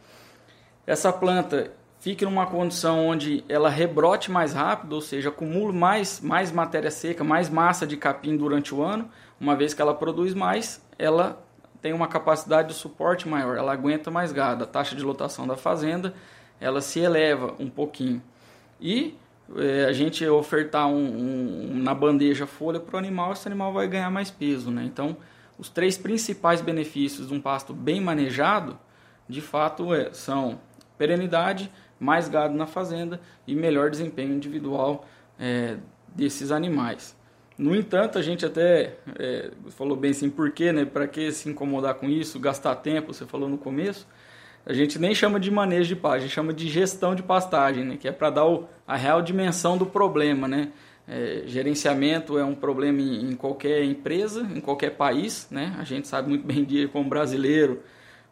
Essa 0.86 1.12
planta 1.12 1.72
fique 1.98 2.24
numa 2.24 2.46
condição 2.46 3.08
onde 3.08 3.44
ela 3.48 3.68
rebrote 3.68 4.30
mais 4.30 4.52
rápido, 4.52 4.92
ou 4.92 5.00
seja, 5.00 5.30
acumule 5.30 5.76
mais, 5.76 6.20
mais 6.20 6.52
matéria 6.52 6.92
seca, 6.92 7.24
mais 7.24 7.50
massa 7.50 7.84
de 7.84 7.96
capim 7.96 8.36
durante 8.36 8.72
o 8.72 8.84
ano, 8.84 9.10
uma 9.40 9.56
vez 9.56 9.74
que 9.74 9.82
ela 9.82 9.94
produz 9.94 10.32
mais, 10.32 10.80
ela 10.96 11.44
tem 11.80 11.92
uma 11.92 12.08
capacidade 12.08 12.68
de 12.68 12.74
suporte 12.74 13.28
maior, 13.28 13.56
ela 13.56 13.72
aguenta 13.72 14.10
mais 14.10 14.32
gado, 14.32 14.64
a 14.64 14.66
taxa 14.66 14.96
de 14.96 15.02
lotação 15.02 15.46
da 15.46 15.56
fazenda 15.56 16.14
ela 16.60 16.80
se 16.80 17.00
eleva 17.00 17.54
um 17.58 17.70
pouquinho. 17.70 18.22
E 18.80 19.16
é, 19.56 19.84
a 19.84 19.92
gente 19.92 20.26
ofertar 20.26 20.88
um, 20.88 20.96
um, 20.96 21.74
na 21.74 21.94
bandeja 21.94 22.46
folha 22.46 22.80
para 22.80 22.96
o 22.96 22.98
animal, 22.98 23.32
esse 23.32 23.48
animal 23.48 23.72
vai 23.72 23.86
ganhar 23.86 24.10
mais 24.10 24.30
peso. 24.30 24.70
Né? 24.70 24.84
Então, 24.84 25.16
os 25.58 25.68
três 25.68 25.96
principais 25.96 26.60
benefícios 26.60 27.28
de 27.28 27.34
um 27.34 27.40
pasto 27.40 27.72
bem 27.72 28.00
manejado, 28.00 28.78
de 29.28 29.40
fato, 29.40 29.94
é, 29.94 30.12
são 30.12 30.60
perenidade, 30.96 31.70
mais 31.98 32.28
gado 32.28 32.54
na 32.54 32.66
fazenda 32.66 33.20
e 33.46 33.54
melhor 33.54 33.90
desempenho 33.90 34.32
individual 34.32 35.04
é, 35.38 35.76
desses 36.14 36.50
animais. 36.52 37.16
No 37.58 37.74
entanto, 37.74 38.18
a 38.18 38.22
gente 38.22 38.46
até 38.46 38.94
é, 39.18 39.50
falou 39.70 39.96
bem 39.96 40.12
assim, 40.12 40.30
por 40.30 40.52
quê, 40.52 40.72
né? 40.72 40.84
Para 40.84 41.08
que 41.08 41.32
se 41.32 41.48
incomodar 41.48 41.94
com 41.94 42.08
isso, 42.08 42.38
gastar 42.38 42.76
tempo, 42.76 43.12
você 43.12 43.26
falou 43.26 43.48
no 43.48 43.58
começo. 43.58 44.06
A 44.64 44.72
gente 44.72 44.98
nem 44.98 45.12
chama 45.12 45.40
de 45.40 45.50
manejo 45.50 45.88
de 45.88 45.96
pastagem, 45.96 46.18
a 46.18 46.26
gente 46.26 46.34
chama 46.34 46.52
de 46.52 46.68
gestão 46.68 47.16
de 47.16 47.22
pastagem, 47.22 47.84
né? 47.84 47.96
Que 47.96 48.06
é 48.06 48.12
para 48.12 48.30
dar 48.30 48.46
o, 48.46 48.68
a 48.86 48.96
real 48.96 49.20
dimensão 49.20 49.76
do 49.76 49.84
problema, 49.84 50.46
né? 50.46 50.70
É, 51.08 51.42
gerenciamento 51.46 52.38
é 52.38 52.44
um 52.44 52.54
problema 52.54 53.00
em, 53.00 53.30
em, 53.30 53.34
qualquer 53.34 53.82
empresa, 53.82 54.42
em 54.42 54.60
qualquer 54.60 54.90
país, 54.90 55.48
né? 55.50 55.74
A 55.78 55.84
gente 55.84 56.06
sabe 56.06 56.28
muito 56.28 56.46
bem 56.46 56.64
disso 56.64 56.92
como 56.92 57.08
brasileiro, 57.08 57.82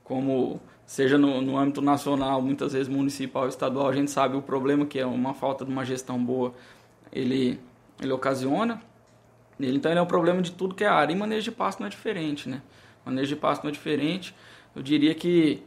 como 0.04 0.60
seja 0.86 1.18
no, 1.18 1.40
no 1.40 1.56
âmbito 1.56 1.80
nacional, 1.82 2.40
muitas 2.40 2.74
vezes 2.74 2.86
municipal, 2.86 3.48
estadual, 3.48 3.88
a 3.88 3.92
gente 3.92 4.10
sabe 4.10 4.36
o 4.36 4.42
problema 4.42 4.86
que 4.86 5.00
é 5.00 5.06
uma 5.06 5.34
falta 5.34 5.64
de 5.64 5.72
uma 5.72 5.84
gestão 5.84 6.22
boa, 6.22 6.54
ele, 7.12 7.58
ele 8.00 8.12
ocasiona. 8.12 8.80
Então 9.58 9.90
ele 9.90 9.98
é 9.98 10.02
um 10.02 10.06
problema 10.06 10.42
de 10.42 10.52
tudo 10.52 10.74
que 10.74 10.84
é 10.84 10.88
área. 10.88 11.12
E 11.12 11.16
manejo 11.16 11.44
de 11.44 11.52
pasto 11.52 11.80
não 11.80 11.86
é 11.86 11.90
diferente, 11.90 12.48
né? 12.48 12.62
Manejo 13.04 13.28
de 13.28 13.36
pasto 13.36 13.62
não 13.62 13.70
é 13.70 13.72
diferente. 13.72 14.34
Eu 14.74 14.82
diria 14.82 15.14
que 15.14 15.62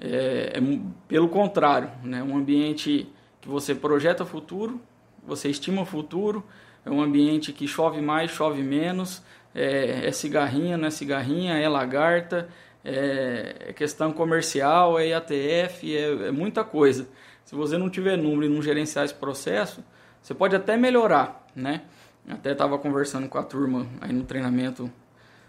é, 0.00 0.52
é 0.56 0.60
pelo 1.08 1.28
contrário, 1.28 1.90
né? 2.02 2.22
Um 2.22 2.36
ambiente 2.36 3.08
que 3.40 3.48
você 3.48 3.74
projeta 3.74 4.24
futuro, 4.24 4.80
você 5.26 5.48
estima 5.48 5.82
o 5.82 5.84
futuro, 5.84 6.44
é 6.84 6.90
um 6.90 7.00
ambiente 7.00 7.52
que 7.52 7.66
chove 7.66 8.00
mais, 8.00 8.30
chove 8.30 8.62
menos, 8.62 9.22
é, 9.54 10.06
é 10.06 10.12
cigarrinha, 10.12 10.76
não 10.76 10.86
é 10.86 10.90
cigarrinha, 10.90 11.54
é 11.54 11.68
lagarta, 11.68 12.48
é, 12.84 13.68
é 13.68 13.72
questão 13.72 14.12
comercial, 14.12 14.98
é 14.98 15.08
IATF, 15.08 15.96
é, 15.96 16.28
é 16.28 16.30
muita 16.30 16.64
coisa. 16.64 17.08
Se 17.44 17.54
você 17.54 17.76
não 17.76 17.90
tiver 17.90 18.16
número 18.16 18.46
e 18.46 18.48
não 18.48 18.62
gerenciar 18.62 19.04
esse 19.04 19.14
processo, 19.14 19.84
você 20.20 20.34
pode 20.34 20.54
até 20.54 20.76
melhorar, 20.76 21.46
né? 21.54 21.82
Até 22.28 22.52
estava 22.52 22.78
conversando 22.78 23.28
com 23.28 23.38
a 23.38 23.42
turma 23.42 23.86
aí 24.00 24.12
no 24.12 24.24
treinamento, 24.24 24.90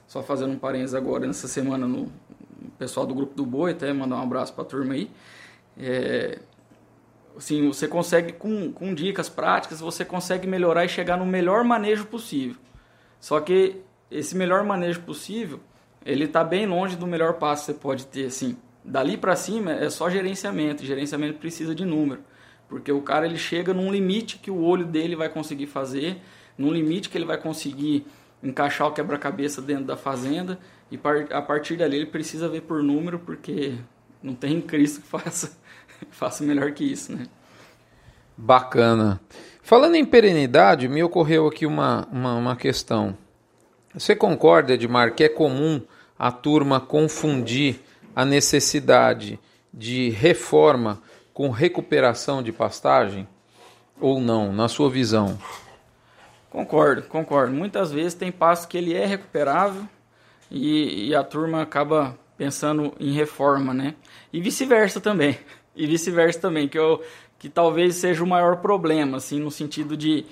só 0.08 0.24
fazendo 0.24 0.54
um 0.54 0.58
parênteses 0.58 0.96
agora, 0.96 1.26
nessa 1.28 1.48
semana, 1.48 1.88
no 1.88 2.12
pessoal 2.78 3.06
do 3.06 3.14
grupo 3.14 3.36
do 3.36 3.46
Boi, 3.46 3.72
até 3.72 3.94
mandar 3.94 4.18
um 4.18 4.24
abraço 4.24 4.54
para 4.54 4.64
a 4.64 4.68
turma 4.68 4.94
aí. 4.94 5.10
É, 5.78 6.40
assim, 7.38 7.68
você 7.68 7.88
consegue, 7.88 8.34
com, 8.34 8.72
com 8.72 8.94
dicas 8.94 9.30
práticas, 9.30 9.80
você 9.80 10.04
consegue 10.04 10.48
melhorar 10.48 10.86
e 10.86 10.90
chegar 10.90 11.18
no 11.18 11.26
melhor 11.26 11.64
manejo 11.64 12.06
possível. 12.06 12.58
Só 13.20 13.40
que 13.40 13.82
esse 14.10 14.36
melhor 14.36 14.64
manejo 14.64 15.02
possível, 15.02 15.60
ele 16.06 16.26
está 16.26 16.44
bem 16.44 16.66
longe 16.66 16.96
do 16.96 17.08
melhor 17.08 17.34
passo 17.34 17.66
que 17.66 17.72
você 17.72 17.80
pode 17.80 18.06
ter, 18.08 18.26
assim. 18.26 18.58
Dali 18.84 19.16
para 19.16 19.36
cima 19.36 19.72
é 19.72 19.90
só 19.90 20.10
gerenciamento, 20.10 20.86
gerenciamento 20.86 21.40
precisa 21.40 21.74
de 21.74 21.86
número. 21.86 22.22
Porque 22.68 22.92
o 22.92 23.02
cara 23.02 23.26
ele 23.26 23.38
chega 23.38 23.74
num 23.74 23.92
limite 23.92 24.38
que 24.40 24.52
o 24.52 24.62
olho 24.62 24.86
dele 24.86 25.16
vai 25.16 25.30
conseguir 25.30 25.68
fazer 25.68 26.22
num 26.58 26.72
limite 26.72 27.10
que 27.10 27.18
ele 27.18 27.26
vai 27.26 27.38
conseguir 27.38 28.06
encaixar 28.42 28.88
o 28.88 28.92
quebra-cabeça 28.92 29.62
dentro 29.62 29.86
da 29.86 29.96
fazenda 29.96 30.60
e 30.92 31.00
a 31.32 31.42
partir 31.42 31.78
dali 31.78 31.98
ele 31.98 32.06
precisa 32.06 32.50
ver 32.50 32.62
por 32.62 32.84
número 32.84 33.18
porque 33.20 33.76
não 34.22 34.36
tem 34.36 34.60
Cristo 34.62 35.02
que 35.02 35.08
faça, 35.08 35.58
faça 36.12 36.44
melhor 36.44 36.72
que 36.72 36.84
isso, 36.84 37.14
né? 37.14 37.26
Bacana. 38.36 39.22
Falando 39.62 39.96
em 39.96 40.06
perenidade, 40.06 40.88
me 40.88 41.04
ocorreu 41.04 41.48
aqui 41.48 41.66
uma, 41.66 42.08
uma, 42.12 42.36
uma 42.36 42.56
questão. 42.56 43.16
Você 43.94 44.16
concorda, 44.16 44.74
Edmar, 44.74 45.14
que 45.14 45.24
é 45.24 45.30
comum 45.30 45.82
a 46.18 46.32
turma 46.32 46.80
confundir 46.80 47.80
a 48.16 48.26
necessidade 48.26 49.40
de 49.74 50.10
reforma 50.10 51.02
com 51.34 51.50
recuperação 51.50 52.42
de 52.44 52.52
pastagem 52.52 53.28
ou 54.00 54.20
não, 54.20 54.52
na 54.52 54.68
sua 54.68 54.90
visão? 54.90 55.38
Concordo, 56.54 57.02
concordo. 57.08 57.52
Muitas 57.52 57.92
vezes 57.92 58.14
tem 58.14 58.32
pasto 58.32 58.68
que 58.68 58.78
ele 58.78 58.94
é 58.94 59.08
recuperável 59.08 59.88
e, 60.52 61.08
e 61.08 61.16
a 61.16 61.24
turma 61.24 61.64
acaba 61.64 62.16
pensando 62.38 62.94
em 63.00 63.12
reforma, 63.12 63.74
né? 63.74 63.96
E 64.32 64.40
vice-versa 64.40 65.02
também. 65.02 65.38
E 65.76 65.88
vice-versa 65.88 66.40
também, 66.40 66.68
que, 66.68 66.78
eu, 66.78 67.04
que 67.40 67.50
talvez 67.50 67.96
seja 67.96 68.24
o 68.24 68.28
maior 68.28 68.58
problema, 68.58 69.18
assim, 69.18 69.40
no 69.40 69.50
sentido 69.50 69.98
de, 69.98 70.24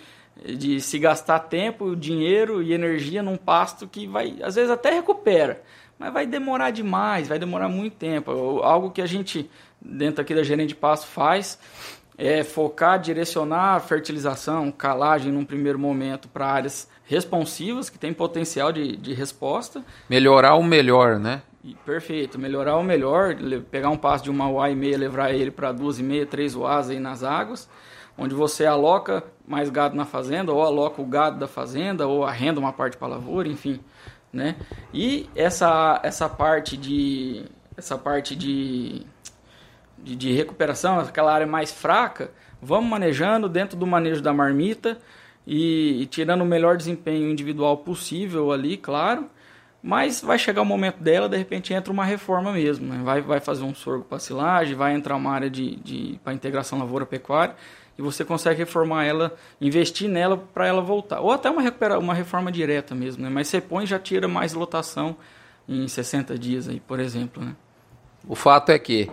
de 0.55 0.79
se 0.79 0.99
gastar 0.99 1.39
tempo, 1.39 1.95
dinheiro 1.95 2.61
e 2.61 2.73
energia 2.73 3.23
num 3.23 3.37
pasto 3.37 3.87
que 3.87 4.05
vai, 4.05 4.37
às 4.43 4.53
vezes 4.53 4.69
até 4.69 4.91
recupera, 4.91 5.63
mas 5.97 6.13
vai 6.13 6.27
demorar 6.27 6.69
demais, 6.69 7.27
vai 7.27 7.39
demorar 7.39 7.69
muito 7.69 7.95
tempo. 7.95 8.59
Algo 8.61 8.91
que 8.91 9.01
a 9.01 9.07
gente, 9.07 9.49
dentro 9.81 10.21
aqui 10.21 10.35
da 10.35 10.43
gerente 10.43 10.69
de 10.69 10.75
pasto, 10.75 11.07
faz 11.07 11.57
é 12.23 12.43
focar, 12.43 12.99
direcionar 12.99 13.75
a 13.75 13.79
fertilização, 13.79 14.71
calagem 14.71 15.31
num 15.31 15.43
primeiro 15.43 15.79
momento 15.79 16.27
para 16.27 16.45
áreas 16.45 16.87
responsivas, 17.03 17.89
que 17.89 17.97
tem 17.97 18.13
potencial 18.13 18.71
de, 18.71 18.95
de 18.95 19.11
resposta. 19.11 19.83
Melhorar 20.07 20.53
o 20.53 20.63
melhor, 20.63 21.17
né? 21.17 21.41
Perfeito, 21.83 22.37
melhorar 22.37 22.77
o 22.77 22.83
melhor, 22.83 23.35
pegar 23.71 23.89
um 23.89 23.97
passo 23.97 24.23
de 24.23 24.29
uma 24.29 24.47
UA 24.47 24.69
e 24.69 24.75
meia, 24.75 24.97
levar 24.99 25.33
ele 25.33 25.49
para 25.49 25.71
duas 25.71 25.97
e 25.97 26.03
meia, 26.03 26.23
três 26.23 26.55
UAs 26.55 26.91
aí 26.91 26.99
nas 26.99 27.23
águas, 27.23 27.67
onde 28.15 28.35
você 28.35 28.67
aloca 28.67 29.23
mais 29.47 29.71
gado 29.71 29.95
na 29.95 30.05
fazenda, 30.05 30.51
ou 30.51 30.61
aloca 30.61 31.01
o 31.01 31.05
gado 31.05 31.39
da 31.39 31.47
fazenda, 31.47 32.05
ou 32.05 32.23
arrenda 32.23 32.59
uma 32.59 32.71
parte 32.71 32.97
para 32.97 33.07
lavoura, 33.07 33.47
enfim, 33.47 33.79
né? 34.31 34.57
E 34.93 35.27
essa, 35.35 35.99
essa 36.03 36.29
parte 36.29 36.77
de 36.77 37.45
essa 37.75 37.97
parte 37.97 38.35
de 38.35 39.07
de, 40.03 40.15
de 40.15 40.31
recuperação, 40.34 41.00
aquela 41.00 41.34
área 41.34 41.48
mais 41.48 41.72
fraca, 41.72 42.31
vamos 42.62 42.89
manejando 42.89 43.50
dentro 43.50 43.77
do 43.77 43.88
manejo 43.88 44.22
da 44.22 44.34
marmita 44.34 44.98
e, 45.46 46.01
e, 46.01 46.05
tirando 46.05 46.41
o 46.41 46.46
melhor 46.46 46.77
desempenho 46.77 47.29
individual 47.29 47.77
possível 47.77 48.51
ali, 48.51 48.77
claro. 48.77 49.27
Mas 49.84 50.22
vai 50.22 50.38
chegar 50.38 50.62
o 50.62 50.65
momento 50.65 51.01
dela, 51.01 51.27
de 51.27 51.36
repente 51.36 51.74
entra 51.74 51.91
uma 51.91 52.05
reforma 52.05 52.51
mesmo. 52.51 52.88
Né? 52.88 53.01
Vai, 53.03 53.22
vai 53.22 53.39
fazer 53.39 53.63
um 53.63 53.74
sorgo 53.74 54.05
para 54.05 54.20
silagem, 54.20 54.75
vai 54.75 54.93
entrar 54.93 55.15
uma 55.15 55.31
área 55.31 55.50
de, 55.50 55.75
de 55.77 56.20
para 56.24 56.34
integração 56.34 56.77
lavoura-pecuária 56.77 57.55
e 57.98 58.01
você 58.01 58.24
consegue 58.24 58.60
reformar 58.60 59.05
ela, 59.05 59.36
investir 59.60 60.08
nela 60.08 60.38
para 60.38 60.67
ela 60.67 60.81
voltar. 60.81 61.20
Ou 61.20 61.31
até 61.31 61.50
uma, 61.50 61.63
recupera, 61.63 61.98
uma 61.98 62.13
reforma 62.13 62.51
direta 62.51 62.93
mesmo, 62.93 63.24
né? 63.24 63.29
mas 63.29 63.48
você 63.48 63.60
põe 63.60 63.84
e 63.84 63.88
já 63.88 63.98
tira 63.98 64.27
mais 64.27 64.53
lotação 64.53 65.15
em 65.67 65.88
60 65.88 66.38
dias, 66.38 66.70
aí, 66.70 66.79
por 66.79 67.00
exemplo. 67.00 67.43
Né? 67.43 67.55
O 68.27 68.36
fato 68.36 68.72
é 68.72 68.77
que 68.77 69.10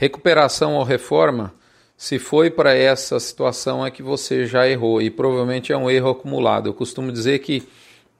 Recuperação 0.00 0.76
ou 0.76 0.82
reforma, 0.82 1.52
se 1.94 2.18
foi 2.18 2.50
para 2.50 2.74
essa 2.74 3.20
situação 3.20 3.84
é 3.84 3.90
que 3.90 4.02
você 4.02 4.46
já 4.46 4.66
errou 4.66 5.02
e 5.02 5.10
provavelmente 5.10 5.74
é 5.74 5.76
um 5.76 5.90
erro 5.90 6.08
acumulado. 6.08 6.70
Eu 6.70 6.72
costumo 6.72 7.12
dizer 7.12 7.40
que 7.40 7.68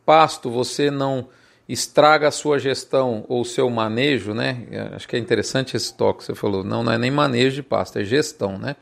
pasto 0.05 0.51
você 0.51 0.91
não 0.91 1.27
estraga 1.67 2.29
a 2.29 2.31
sua 2.31 2.59
gestão 2.59 3.25
ou 3.31 3.41
o 3.41 3.47
seu 3.47 3.71
manejo, 3.71 4.35
né? 4.35 4.67
Acho 4.95 5.09
que 5.09 5.17
é 5.17 5.19
interessante 5.19 5.75
esse 5.75 5.95
toque 5.95 6.19
que 6.19 6.27
você 6.27 6.35
falou. 6.35 6.63
Não, 6.63 6.85
não 6.85 6.93
é 6.93 6.99
nem 6.99 7.11
manejo 7.11 7.55
de 7.55 7.63
pasto, 7.63 7.99
é 7.99 8.05
gestão, 8.05 8.59
né? 8.59 8.77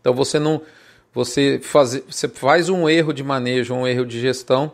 Então 0.00 0.14
você 0.14 0.38
não 0.38 0.62
você 1.12 1.60
faz, 1.62 2.02
você 2.08 2.28
faz 2.30 2.70
um 2.70 2.88
erro 2.88 3.12
de 3.12 3.22
manejo, 3.22 3.74
um 3.74 3.86
erro 3.86 4.06
de 4.06 4.18
gestão 4.18 4.72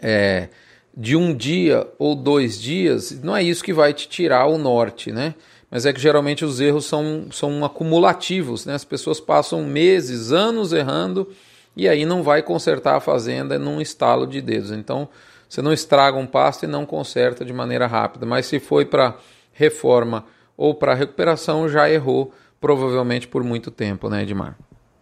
é, 0.00 0.48
de 0.96 1.16
um 1.16 1.34
dia 1.34 1.88
ou 1.98 2.14
dois 2.14 2.56
dias, 2.60 3.20
não 3.20 3.36
é 3.36 3.42
isso 3.42 3.64
que 3.64 3.72
vai 3.72 3.92
te 3.92 4.08
tirar 4.08 4.46
o 4.46 4.56
norte, 4.56 5.10
né? 5.10 5.34
Mas 5.70 5.84
é 5.84 5.92
que 5.92 6.00
geralmente 6.00 6.44
os 6.44 6.60
erros 6.60 6.86
são, 6.86 7.28
são 7.30 7.64
acumulativos, 7.64 8.64
né? 8.64 8.74
as 8.74 8.84
pessoas 8.84 9.20
passam 9.20 9.64
meses, 9.64 10.32
anos 10.32 10.72
errando 10.72 11.28
e 11.76 11.88
aí 11.88 12.04
não 12.04 12.22
vai 12.22 12.42
consertar 12.42 12.96
a 12.96 13.00
fazenda 13.00 13.58
num 13.58 13.80
estalo 13.80 14.26
de 14.26 14.40
dedos. 14.40 14.70
Então 14.72 15.08
você 15.48 15.62
não 15.62 15.72
estraga 15.72 16.16
um 16.16 16.26
pasto 16.26 16.64
e 16.64 16.68
não 16.68 16.84
conserta 16.84 17.44
de 17.44 17.52
maneira 17.52 17.86
rápida, 17.86 18.26
mas 18.26 18.46
se 18.46 18.58
foi 18.58 18.84
para 18.84 19.16
reforma 19.52 20.24
ou 20.56 20.74
para 20.74 20.94
recuperação 20.94 21.68
já 21.68 21.88
errou 21.88 22.32
provavelmente 22.60 23.28
por 23.28 23.44
muito 23.44 23.70
tempo, 23.70 24.08
né, 24.08 24.22
Edmar? 24.22 24.56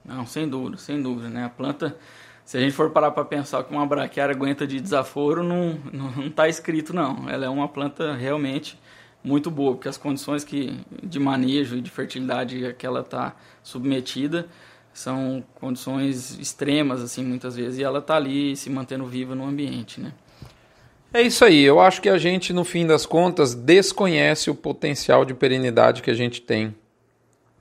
Não, 0.05 0.27
sem 0.27 0.49
dúvida, 0.49 0.77
sem 0.77 1.03
dúvida, 1.03 1.29
né? 1.29 1.45
A 1.45 1.49
planta, 1.49 1.97
se 2.45 2.57
a 2.57 2.61
gente 2.61 2.73
for 2.73 2.91
parar 2.91 3.11
para 3.11 3.25
pensar 3.25 3.65
que 3.65 3.73
uma 3.73 3.87
braquiária 3.87 4.35
aguenta 4.35 4.67
de 4.67 4.81
desaforo, 4.81 5.43
não 5.43 5.81
não 5.93 6.27
está 6.27 6.49
escrito 6.49 6.93
não. 6.93 7.29
Ela 7.29 7.47
é 7.47 7.49
uma 7.49 7.69
planta 7.69 8.15
realmente 8.15 8.79
muito 9.23 9.51
boa, 9.51 9.75
porque 9.75 9.89
as 9.89 9.97
condições 9.97 10.45
que, 10.45 10.79
de 11.03 11.19
manejo 11.19 11.77
e 11.77 11.81
de 11.81 11.91
fertilidade 11.91 12.65
a 12.65 12.73
que 12.73 12.87
ela 12.87 13.01
está 13.01 13.35
submetida 13.63 14.47
são 14.93 15.45
condições 15.57 16.39
extremas, 16.39 17.03
assim, 17.03 17.23
muitas 17.23 17.55
vezes, 17.55 17.79
e 17.79 17.83
ela 17.83 17.99
está 17.99 18.17
ali 18.17 18.57
se 18.57 18.71
mantendo 18.71 19.05
viva 19.05 19.35
no 19.35 19.45
ambiente, 19.45 20.01
né? 20.01 20.13
É 21.13 21.23
isso 21.23 21.45
aí. 21.45 21.63
Eu 21.63 21.81
acho 21.81 22.01
que 22.01 22.09
a 22.09 22.19
gente, 22.19 22.53
no 22.53 22.65
fim 22.65 22.87
das 22.87 23.05
contas, 23.05 23.55
desconhece 23.55 24.51
o 24.51 24.55
potencial 24.55 25.25
de 25.25 25.35
perenidade 25.35 26.03
que 26.03 26.11
a 26.11 26.15
gente 26.15 26.41
tem, 26.41 26.75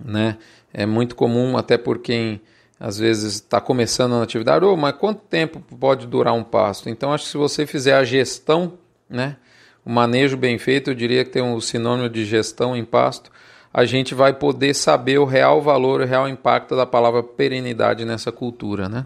né? 0.04 0.38
É 0.74 0.86
muito 0.86 1.16
comum, 1.16 1.58
até 1.58 1.78
por 1.78 2.00
quem 2.00 2.42
às 2.80 2.98
vezes 2.98 3.36
está 3.36 3.62
começando 3.62 4.12
na 4.12 4.24
atividade, 4.24 4.66
oh, 4.66 4.76
mas 4.76 4.96
quanto 4.96 5.22
tempo 5.22 5.62
pode 5.80 6.06
durar 6.08 6.34
um 6.34 6.44
pasto? 6.44 6.90
Então, 6.90 7.14
acho 7.14 7.26
que 7.26 7.32
se 7.32 7.38
você 7.38 7.66
fizer 7.66 7.94
a 7.94 8.04
gestão, 8.04 8.78
né? 9.10 9.38
O 9.86 9.90
manejo 9.92 10.36
bem 10.36 10.58
feito, 10.58 10.90
eu 10.90 10.96
diria 10.96 11.24
que 11.24 11.30
tem 11.30 11.44
um 11.44 11.62
sinônimo 11.62 12.10
de 12.10 12.26
gestão 12.26 12.76
em 12.76 12.84
pasto, 12.84 13.32
a 13.72 13.86
gente 13.86 14.16
vai 14.16 14.34
poder 14.34 14.74
saber 14.74 15.20
o 15.20 15.26
real 15.26 15.62
valor, 15.62 16.02
o 16.02 16.06
real 16.06 16.28
impacto 16.28 16.76
da 16.76 16.86
palavra 16.86 17.22
perenidade 17.22 18.04
nessa 18.04 18.32
cultura, 18.32 18.90
né? 18.90 19.06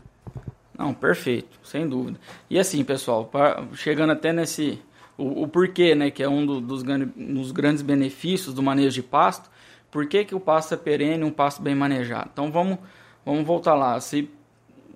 Não, 0.78 0.94
perfeito, 0.94 1.60
sem 1.64 1.88
dúvida. 1.88 2.18
E 2.50 2.58
assim, 2.58 2.84
pessoal, 2.84 3.30
chegando 3.74 4.12
até 4.12 4.32
nesse 4.32 4.80
o, 5.18 5.44
o 5.44 5.48
porquê, 5.48 5.94
né, 5.94 6.10
que 6.10 6.24
é 6.24 6.30
um 6.30 6.46
do, 6.46 6.62
dos, 6.62 6.82
dos 6.82 7.52
grandes 7.52 7.82
benefícios 7.82 8.56
do 8.56 8.64
manejo 8.64 8.96
de 8.96 9.04
pasto, 9.04 9.50
por 9.92 10.08
que, 10.08 10.24
que 10.24 10.34
o 10.34 10.40
pasto 10.40 10.74
é 10.74 10.78
perene, 10.78 11.24
um 11.26 11.32
pasto 11.32 11.62
bem 11.62 11.76
manejado? 11.76 12.30
Então 12.32 12.50
vamos, 12.50 12.78
vamos 13.26 13.46
voltar 13.46 13.74
lá. 13.74 14.00
Se, 14.00 14.30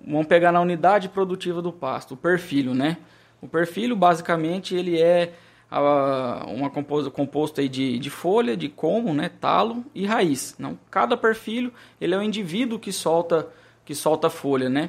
vamos 0.06 0.26
pegar 0.26 0.50
na 0.50 0.60
unidade 0.60 1.10
produtiva 1.10 1.60
do 1.60 1.72
pasto, 1.72 2.14
o 2.14 2.16
perfil, 2.16 2.74
né? 2.74 2.96
O 3.42 3.48
perfil, 3.48 3.94
basicamente, 3.94 4.74
ele 4.74 4.98
é 4.98 5.34
uma 5.80 6.70
composto, 6.70 7.10
composto 7.10 7.60
aí 7.60 7.68
de, 7.68 7.98
de 7.98 8.10
folha, 8.10 8.56
de 8.56 8.68
como, 8.68 9.12
né, 9.12 9.28
talo 9.28 9.84
e 9.94 10.06
raiz. 10.06 10.54
Não, 10.58 10.78
cada 10.90 11.16
perfil 11.16 11.72
ele 12.00 12.14
é 12.14 12.18
um 12.18 12.22
indivíduo 12.22 12.78
que 12.78 12.92
solta 12.92 13.48
que 13.84 13.94
solta 13.94 14.30
folha, 14.30 14.70
né? 14.70 14.88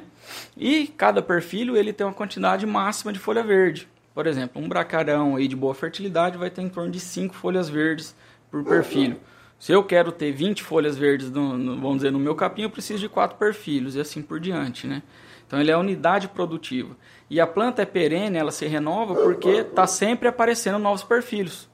E 0.56 0.86
cada 0.86 1.20
perfil 1.20 1.76
ele 1.76 1.92
tem 1.92 2.06
uma 2.06 2.14
quantidade 2.14 2.64
máxima 2.64 3.12
de 3.12 3.18
folha 3.18 3.42
verde. 3.42 3.86
Por 4.14 4.26
exemplo, 4.26 4.62
um 4.62 4.66
bracarão 4.66 5.36
aí 5.36 5.46
de 5.46 5.54
boa 5.54 5.74
fertilidade 5.74 6.38
vai 6.38 6.48
ter 6.48 6.62
em 6.62 6.68
torno 6.70 6.90
de 6.90 6.98
5 6.98 7.34
folhas 7.34 7.68
verdes 7.68 8.16
por 8.50 8.64
perfil. 8.64 9.16
Se 9.58 9.72
eu 9.72 9.84
quero 9.84 10.10
ter 10.10 10.32
20 10.32 10.62
folhas 10.62 10.96
verdes, 10.96 11.30
no, 11.30 11.58
no, 11.58 11.76
vamos 11.76 11.96
dizer, 11.96 12.10
no 12.10 12.18
meu 12.18 12.34
capim, 12.34 12.62
eu 12.62 12.70
preciso 12.70 13.00
de 13.00 13.08
4 13.08 13.36
perfilhos 13.36 13.94
e 13.94 14.00
assim 14.00 14.22
por 14.22 14.40
diante, 14.40 14.86
né? 14.86 15.02
Então 15.46 15.60
ele 15.60 15.70
é 15.70 15.74
a 15.74 15.78
unidade 15.78 16.28
produtiva. 16.28 16.96
E 17.30 17.40
a 17.40 17.46
planta 17.46 17.82
é 17.82 17.86
perene, 17.86 18.38
ela 18.38 18.50
se 18.50 18.66
renova 18.66 19.14
porque 19.14 19.48
está 19.48 19.86
sempre 19.86 20.28
aparecendo 20.28 20.78
novos 20.78 21.02
perfilhos. 21.02 21.68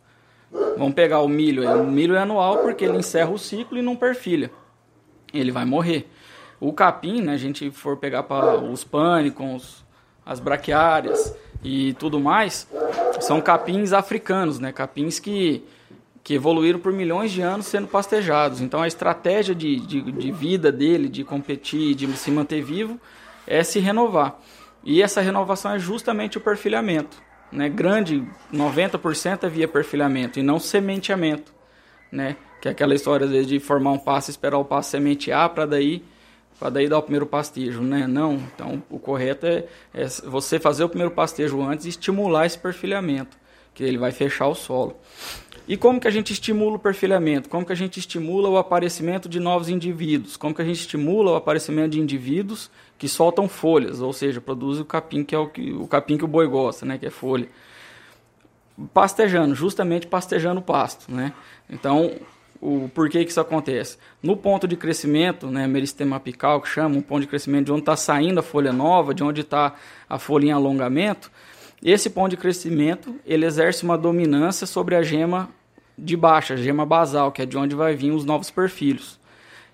Vamos 0.77 0.95
pegar 0.95 1.21
o 1.21 1.29
milho. 1.29 1.69
O 1.81 1.91
milho 1.91 2.15
é 2.15 2.19
anual 2.19 2.59
porque 2.59 2.85
ele 2.85 2.99
encerra 2.99 3.31
o 3.31 3.39
ciclo 3.39 3.79
e 3.79 3.83
não 3.83 3.97
perfilha. 3.97 4.51
Ele 5.33 5.51
vai 5.51 5.65
morrer. 5.65 6.09
O 6.61 6.73
capim, 6.73 7.23
né, 7.23 7.33
a 7.33 7.37
gente 7.37 7.71
for 7.71 7.97
pegar 7.97 8.23
para 8.23 8.57
os 8.59 8.85
pânicos, 8.85 9.83
as 10.25 10.39
braquiárias 10.39 11.35
e 11.65 11.95
tudo 11.95 12.21
mais, 12.21 12.69
são 13.21 13.41
capins 13.41 13.93
africanos, 13.93 14.61
né, 14.61 14.71
capins 14.71 15.19
que, 15.19 15.65
que 16.23 16.35
evoluíram 16.35 16.79
por 16.79 16.93
milhões 16.93 17.33
de 17.33 17.41
anos 17.41 17.67
sendo 17.67 17.89
pastejados. 17.89 18.61
Então 18.61 18.81
a 18.81 18.87
estratégia 18.87 19.55
de, 19.55 19.81
de, 19.81 20.13
de 20.13 20.31
vida 20.31 20.71
dele, 20.71 21.09
de 21.09 21.25
competir, 21.25 21.95
de 21.95 22.07
se 22.17 22.31
manter 22.31 22.63
vivo, 22.63 23.01
é 23.47 23.63
se 23.63 23.79
renovar. 23.79 24.39
E 24.85 25.03
essa 25.03 25.21
renovação 25.21 25.73
é 25.73 25.79
justamente 25.79 26.39
o 26.39 26.41
perfilhamento. 26.41 27.23
Né? 27.51 27.69
Grande, 27.69 28.27
90% 28.53 29.45
é 29.45 29.49
via 29.49 29.69
perfilhamento 29.69 30.39
e 30.39 30.43
não 30.43 30.59
sementeamento. 30.59 31.53
Né? 32.11 32.37
Que 32.61 32.69
é 32.69 32.71
aquela 32.71 32.95
história 32.95 33.27
às 33.27 33.31
vezes, 33.31 33.47
de 33.47 33.61
formar 33.61 33.93
um 33.93 33.99
passo, 33.99 34.31
esperar 34.31 34.59
o 34.59 34.65
passo 34.65 34.91
sementear 34.91 35.51
para 35.51 35.67
daí 35.67 36.05
para 36.63 36.71
daí 36.71 36.89
dar 36.89 36.99
o 36.99 37.03
primeiro 37.03 37.27
pastejo, 37.27 37.81
né? 37.83 38.07
Não, 38.07 38.35
então 38.35 38.81
o 38.89 38.97
correto 38.97 39.47
é, 39.47 39.65
é, 39.93 40.07
você 40.25 40.61
fazer 40.61 40.85
o 40.85 40.89
primeiro 40.89 41.13
pastejo 41.13 41.61
antes 41.61 41.87
e 41.87 41.89
estimular 41.89 42.47
esse 42.47 42.57
perfilhamento, 42.57 43.37
que 43.75 43.83
ele 43.83 43.99
vai 43.99 44.13
fechar 44.13 44.47
o 44.47 44.55
solo. 44.55 44.97
E 45.67 45.77
como 45.77 46.01
que 46.01 46.09
a 46.09 46.11
gente 46.11 46.33
estimula 46.33 46.77
o 46.77 46.79
perfilhamento? 46.79 47.49
Como 47.49 47.65
que 47.65 47.73
a 47.73 47.77
gente 47.77 47.99
estimula 47.99 48.49
o 48.49 48.57
aparecimento 48.57 49.29
de 49.29 49.39
novos 49.39 49.69
indivíduos? 49.69 50.37
Como 50.37 50.55
que 50.55 50.61
a 50.61 50.65
gente 50.65 50.81
estimula 50.81 51.33
o 51.33 51.37
aparecimento 51.37 51.93
de 51.93 52.01
indivíduos 52.01 52.71
que 52.99 53.09
soltam 53.09 53.49
folhas, 53.49 54.01
ou 54.01 54.13
seja, 54.13 54.41
produzem 54.41 54.83
o 54.83 54.87
capim 54.87 55.25
que 55.25 55.35
é 55.35 55.39
o, 55.39 55.49
que, 55.49 55.73
o 55.73 55.87
capim 55.87 56.17
que 56.17 56.25
o 56.25 56.29
boi 56.29 56.47
gosta, 56.47 56.85
né, 56.85 56.99
que 56.99 57.07
é 57.07 57.11
folha. 57.11 57.49
Pastejando, 58.93 59.55
justamente 59.55 60.07
pastejando 60.07 60.61
o 60.61 60.63
pasto, 60.63 61.13
né? 61.13 61.33
Então, 61.71 62.13
o 62.61 62.89
porquê 62.95 63.25
que 63.25 63.31
isso 63.31 63.41
acontece. 63.41 63.99
No 64.23 64.37
ponto 64.37 64.69
de 64.69 64.77
crescimento, 64.77 65.49
né, 65.49 65.67
meristema 65.67 66.17
apical, 66.17 66.61
que 66.61 66.69
chama, 66.69 66.97
um 66.97 67.03
ponto 67.03 67.23
de 67.23 67.27
crescimento 67.27 67.67
de 67.67 67.73
onde 67.73 67.83
está 67.83 67.97
saindo 67.97 68.39
a 68.39 68.43
folha 68.43 68.73
nova, 68.73 69.13
de 69.13 69.25
onde 69.25 69.41
está 69.41 69.75
a 70.09 70.19
folha 70.19 70.47
em 70.47 70.53
alongamento, 70.53 71.31
esse 71.91 72.09
ponto 72.11 72.31
de 72.31 72.37
crescimento 72.37 73.17
ele 73.27 73.45
exerce 73.45 73.83
uma 73.83 73.99
dominância 73.99 74.67
sobre 74.67 74.95
a 74.95 75.03
gema 75.03 75.49
de 75.99 76.17
baixa, 76.17 76.55
a 76.55 76.57
gema 76.57 76.87
basal, 76.87 77.33
que 77.33 77.43
é 77.43 77.47
de 77.47 77.57
onde 77.57 77.75
vai 77.75 77.95
vir 77.95 78.13
os 78.13 78.25
novos 78.25 78.51
perfilhos. 78.51 79.19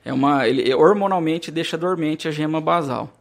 É 0.05 0.13
uma, 0.13 0.49
ele 0.49 0.73
hormonalmente 0.75 1.51
deixa 1.51 1.77
dormente 1.77 2.27
a 2.27 2.31
gema 2.31 2.61
basal. 2.61 3.13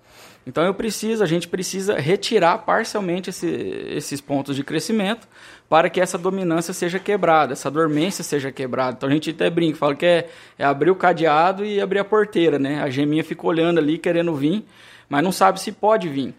Então 0.47 0.63
eu 0.63 0.73
preciso, 0.73 1.21
a 1.21 1.27
gente 1.27 1.45
precisa 1.45 1.99
retirar 1.99 2.59
parcialmente 2.59 3.29
esse, 3.29 3.45
esses 3.89 4.21
pontos 4.21 4.55
de 4.55 4.63
crescimento 4.63 5.27
para 5.67 5.89
que 5.89 5.99
essa 5.99 6.17
dominância 6.17 6.73
seja 6.73 6.97
quebrada, 6.97 7.51
essa 7.51 7.69
dormência 7.69 8.23
seja 8.23 8.49
quebrada. 8.49 8.95
Então 8.95 9.09
a 9.09 9.11
gente 9.11 9.31
até 9.31 9.49
brinca, 9.49 9.77
fala 9.77 9.93
que 9.93 10.05
é, 10.05 10.29
é 10.57 10.63
abrir 10.63 10.89
o 10.89 10.95
cadeado 10.95 11.65
e 11.65 11.81
abrir 11.81 11.99
a 11.99 12.05
porteira, 12.05 12.57
né? 12.57 12.81
A 12.81 12.89
geminha 12.89 13.25
fica 13.25 13.45
olhando 13.45 13.79
ali 13.79 13.97
querendo 13.97 14.33
vir, 14.33 14.63
mas 15.09 15.21
não 15.21 15.33
sabe 15.33 15.59
se 15.59 15.73
pode 15.73 16.07
vir. 16.07 16.33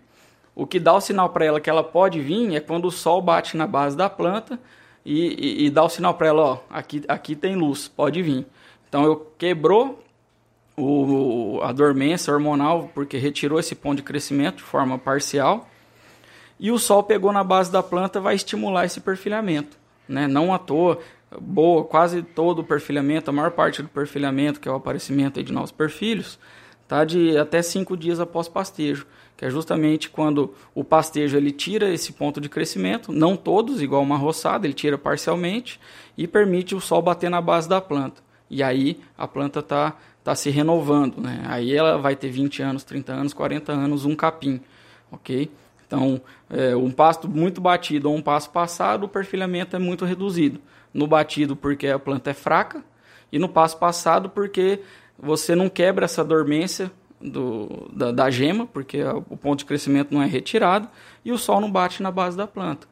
O 0.58 0.66
que 0.66 0.80
dá 0.80 0.92
o 0.92 1.00
sinal 1.00 1.30
para 1.30 1.44
ela 1.44 1.60
que 1.60 1.70
ela 1.70 1.84
pode 1.84 2.20
vir 2.20 2.52
é 2.52 2.58
quando 2.58 2.86
o 2.86 2.90
sol 2.90 3.22
bate 3.22 3.56
na 3.56 3.64
base 3.64 3.96
da 3.96 4.10
planta 4.10 4.58
e, 5.06 5.62
e, 5.62 5.66
e 5.66 5.70
dá 5.70 5.84
o 5.84 5.88
sinal 5.88 6.14
para 6.14 6.26
ela, 6.26 6.42
ó, 6.42 6.58
aqui, 6.68 7.04
aqui 7.06 7.36
tem 7.36 7.54
luz, 7.54 7.86
pode 7.86 8.20
vir. 8.20 8.44
Então 8.88 9.04
eu 9.04 9.32
quebrou 9.38 10.02
o, 10.76 11.60
a 11.62 11.70
dormência 11.70 12.34
hormonal, 12.34 12.90
porque 12.92 13.18
retirou 13.18 13.60
esse 13.60 13.76
ponto 13.76 13.98
de 13.98 14.02
crescimento 14.02 14.56
de 14.56 14.64
forma 14.64 14.98
parcial. 14.98 15.68
E 16.58 16.72
o 16.72 16.78
sol 16.78 17.04
pegou 17.04 17.32
na 17.32 17.44
base 17.44 17.70
da 17.70 17.80
planta, 17.80 18.20
vai 18.20 18.34
estimular 18.34 18.84
esse 18.84 19.00
perfilhamento. 19.00 19.78
Né? 20.08 20.26
Não 20.26 20.52
à 20.52 20.58
toa, 20.58 20.98
boa, 21.40 21.84
quase 21.84 22.20
todo 22.20 22.62
o 22.62 22.64
perfilhamento, 22.64 23.30
a 23.30 23.32
maior 23.32 23.52
parte 23.52 23.80
do 23.80 23.88
perfilhamento, 23.88 24.58
que 24.58 24.68
é 24.68 24.72
o 24.72 24.74
aparecimento 24.74 25.40
de 25.40 25.52
novos 25.52 25.70
perfilhos, 25.70 26.36
tá 26.88 27.04
de 27.04 27.36
até 27.36 27.60
cinco 27.62 27.96
dias 27.96 28.18
após 28.18 28.48
pastejo, 28.48 29.06
que 29.36 29.44
é 29.44 29.50
justamente 29.50 30.08
quando 30.08 30.54
o 30.74 30.82
pastejo 30.82 31.36
ele 31.36 31.52
tira 31.52 31.92
esse 31.92 32.12
ponto 32.12 32.40
de 32.40 32.48
crescimento, 32.48 33.12
não 33.12 33.36
todos, 33.36 33.80
igual 33.80 34.02
uma 34.02 34.16
roçada, 34.16 34.66
ele 34.66 34.74
tira 34.74 34.98
parcialmente 34.98 35.78
e 36.16 36.26
permite 36.26 36.74
o 36.74 36.80
sol 36.80 37.02
bater 37.02 37.30
na 37.30 37.40
base 37.40 37.68
da 37.68 37.80
planta. 37.80 38.22
E 38.50 38.62
aí 38.62 38.98
a 39.16 39.28
planta 39.28 39.60
está 39.60 39.94
está 40.18 40.34
se 40.34 40.50
renovando, 40.50 41.22
né? 41.22 41.42
Aí 41.46 41.74
ela 41.74 41.96
vai 41.96 42.14
ter 42.14 42.28
20 42.28 42.62
anos, 42.62 42.84
30 42.84 43.12
anos, 43.12 43.32
40 43.32 43.72
anos, 43.72 44.04
um 44.04 44.14
capim, 44.14 44.60
ok? 45.10 45.50
Então, 45.86 46.20
é, 46.50 46.76
um 46.76 46.90
pasto 46.90 47.26
muito 47.26 47.62
batido 47.62 48.10
ou 48.10 48.16
um 48.16 48.20
pasto 48.20 48.50
passado, 48.50 49.04
o 49.04 49.08
perfilhamento 49.08 49.74
é 49.74 49.78
muito 49.78 50.04
reduzido. 50.04 50.60
No 50.92 51.06
batido, 51.06 51.56
porque 51.56 51.86
a 51.88 51.98
planta 51.98 52.30
é 52.30 52.34
fraca, 52.34 52.84
e 53.32 53.38
no 53.38 53.48
pasto 53.48 53.78
passado, 53.78 54.28
porque 54.28 54.80
você 55.18 55.54
não 55.54 55.68
quebra 55.68 56.04
essa 56.04 56.24
dormência 56.24 56.90
do, 57.20 57.88
da, 57.92 58.12
da 58.12 58.30
gema, 58.30 58.66
porque 58.66 59.02
o 59.02 59.36
ponto 59.36 59.60
de 59.60 59.64
crescimento 59.64 60.14
não 60.14 60.22
é 60.22 60.26
retirado, 60.26 60.88
e 61.24 61.32
o 61.32 61.38
sol 61.38 61.60
não 61.60 61.70
bate 61.70 62.02
na 62.02 62.10
base 62.10 62.36
da 62.36 62.46
planta. 62.46 62.86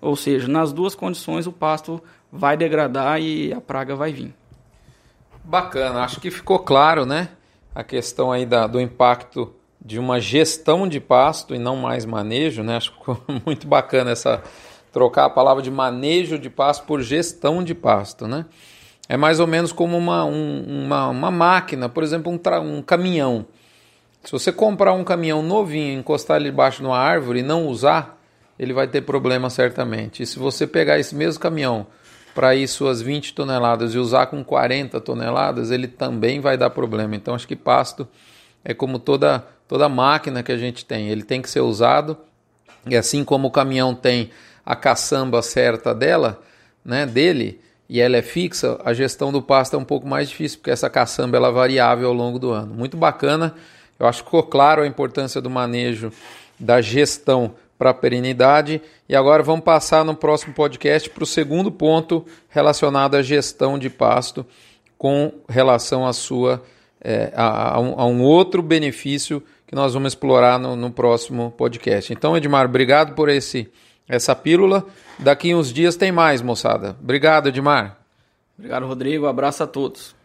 Ou 0.00 0.14
seja, 0.14 0.46
nas 0.46 0.72
duas 0.72 0.94
condições 0.94 1.46
o 1.46 1.52
pasto 1.52 2.00
vai 2.30 2.56
degradar 2.56 3.20
e 3.20 3.52
a 3.52 3.60
praga 3.60 3.96
vai 3.96 4.12
vir. 4.12 4.34
Bacana, 5.42 6.02
acho 6.04 6.20
que 6.20 6.30
ficou 6.30 6.58
claro, 6.58 7.04
né? 7.04 7.30
A 7.74 7.82
questão 7.82 8.30
aí 8.30 8.46
da, 8.46 8.66
do 8.66 8.80
impacto 8.80 9.52
de 9.80 9.98
uma 9.98 10.20
gestão 10.20 10.86
de 10.86 11.00
pasto 11.00 11.54
e 11.54 11.58
não 11.58 11.76
mais 11.76 12.04
manejo, 12.04 12.62
né? 12.62 12.76
Acho 12.76 12.92
que 12.92 12.98
ficou 12.98 13.20
muito 13.44 13.66
bacana 13.66 14.10
essa 14.10 14.42
trocar 14.92 15.26
a 15.26 15.30
palavra 15.30 15.62
de 15.62 15.70
manejo 15.70 16.38
de 16.38 16.48
pasto 16.48 16.84
por 16.84 17.02
gestão 17.02 17.62
de 17.62 17.74
pasto, 17.74 18.26
né? 18.26 18.46
É 19.08 19.16
mais 19.16 19.40
ou 19.40 19.46
menos 19.46 19.72
como 19.72 19.96
uma, 19.96 20.24
um, 20.24 20.84
uma, 20.84 21.08
uma 21.08 21.30
máquina, 21.30 21.88
por 21.88 22.02
exemplo, 22.02 22.30
um, 22.30 22.76
um 22.76 22.82
caminhão. 22.82 23.46
Se 24.22 24.32
você 24.32 24.52
comprar 24.52 24.92
um 24.92 25.04
caminhão 25.04 25.42
novinho, 25.42 25.98
encostar 25.98 26.36
ele 26.36 26.50
debaixo 26.50 26.82
de 26.82 26.86
uma 26.86 26.98
árvore 26.98 27.40
e 27.40 27.42
não 27.42 27.66
usar, 27.66 28.20
ele 28.58 28.72
vai 28.72 28.86
ter 28.86 29.02
problema 29.02 29.48
certamente. 29.48 30.22
E 30.22 30.26
se 30.26 30.38
você 30.38 30.66
pegar 30.66 30.98
esse 30.98 31.14
mesmo 31.14 31.40
caminhão, 31.40 31.86
para 32.38 32.54
ir 32.54 32.68
suas 32.68 33.02
20 33.02 33.34
toneladas 33.34 33.94
e 33.94 33.98
usar 33.98 34.26
com 34.26 34.44
40 34.44 35.00
toneladas, 35.00 35.72
ele 35.72 35.88
também 35.88 36.38
vai 36.38 36.56
dar 36.56 36.70
problema. 36.70 37.16
Então 37.16 37.34
acho 37.34 37.48
que 37.48 37.56
pasto 37.56 38.06
é 38.64 38.72
como 38.72 39.00
toda 39.00 39.44
toda 39.66 39.88
máquina 39.88 40.40
que 40.42 40.52
a 40.52 40.56
gente 40.56 40.84
tem, 40.84 41.08
ele 41.08 41.24
tem 41.24 41.42
que 41.42 41.50
ser 41.50 41.62
usado. 41.62 42.16
E 42.86 42.96
assim 42.96 43.24
como 43.24 43.48
o 43.48 43.50
caminhão 43.50 43.92
tem 43.92 44.30
a 44.64 44.76
caçamba 44.76 45.42
certa 45.42 45.92
dela, 45.92 46.40
né, 46.84 47.04
dele, 47.04 47.60
e 47.88 48.00
ela 48.00 48.16
é 48.16 48.22
fixa, 48.22 48.78
a 48.84 48.92
gestão 48.92 49.32
do 49.32 49.40
pasto 49.40 49.74
é 49.74 49.78
um 49.78 49.84
pouco 49.84 50.06
mais 50.06 50.28
difícil, 50.28 50.58
porque 50.58 50.70
essa 50.70 50.90
caçamba 50.90 51.36
ela 51.36 51.48
é 51.48 51.52
variável 51.52 52.08
ao 52.08 52.14
longo 52.14 52.38
do 52.38 52.50
ano. 52.50 52.74
Muito 52.74 52.96
bacana. 52.96 53.54
Eu 53.98 54.06
acho 54.06 54.18
que 54.18 54.26
ficou 54.26 54.42
claro 54.42 54.82
a 54.82 54.86
importância 54.86 55.40
do 55.40 55.48
manejo 55.48 56.12
da 56.58 56.80
gestão 56.82 57.54
para 57.78 57.90
a 57.90 57.94
perenidade. 57.94 58.82
E 59.08 59.16
agora 59.16 59.42
vamos 59.42 59.64
passar 59.64 60.04
no 60.04 60.14
próximo 60.14 60.52
podcast 60.52 61.08
para 61.08 61.22
o 61.22 61.26
segundo 61.26 61.72
ponto 61.72 62.26
relacionado 62.50 63.14
à 63.14 63.22
gestão 63.22 63.78
de 63.78 63.88
pasto 63.88 64.44
com 64.98 65.32
relação 65.48 66.06
à 66.06 66.12
sua 66.12 66.62
é, 67.00 67.32
a, 67.34 67.76
a, 67.76 67.80
um, 67.80 68.00
a, 68.00 68.06
um, 68.06 68.22
outro 68.22 68.60
benefício 68.60 69.42
que 69.66 69.74
nós 69.74 69.94
vamos 69.94 70.12
explorar 70.12 70.58
no, 70.58 70.74
no, 70.74 70.90
próximo 70.90 71.54
podcast. 71.56 72.12
Então, 72.12 72.36
Edmar, 72.36 72.66
obrigado 72.66 73.14
por 73.14 73.28
esse 73.28 73.70
essa 74.08 74.34
pílula. 74.34 74.84
Daqui 75.18 75.54
uns 75.54 75.72
dias 75.72 75.96
tem 75.96 76.10
mais, 76.10 76.40
moçada. 76.40 76.96
Obrigado, 77.00 77.48
Edmar. 77.48 77.98
Obrigado, 78.58 78.86
Rodrigo. 78.86 79.26
abraço 79.26 79.62
a 79.62 79.66
todos. 79.66 80.17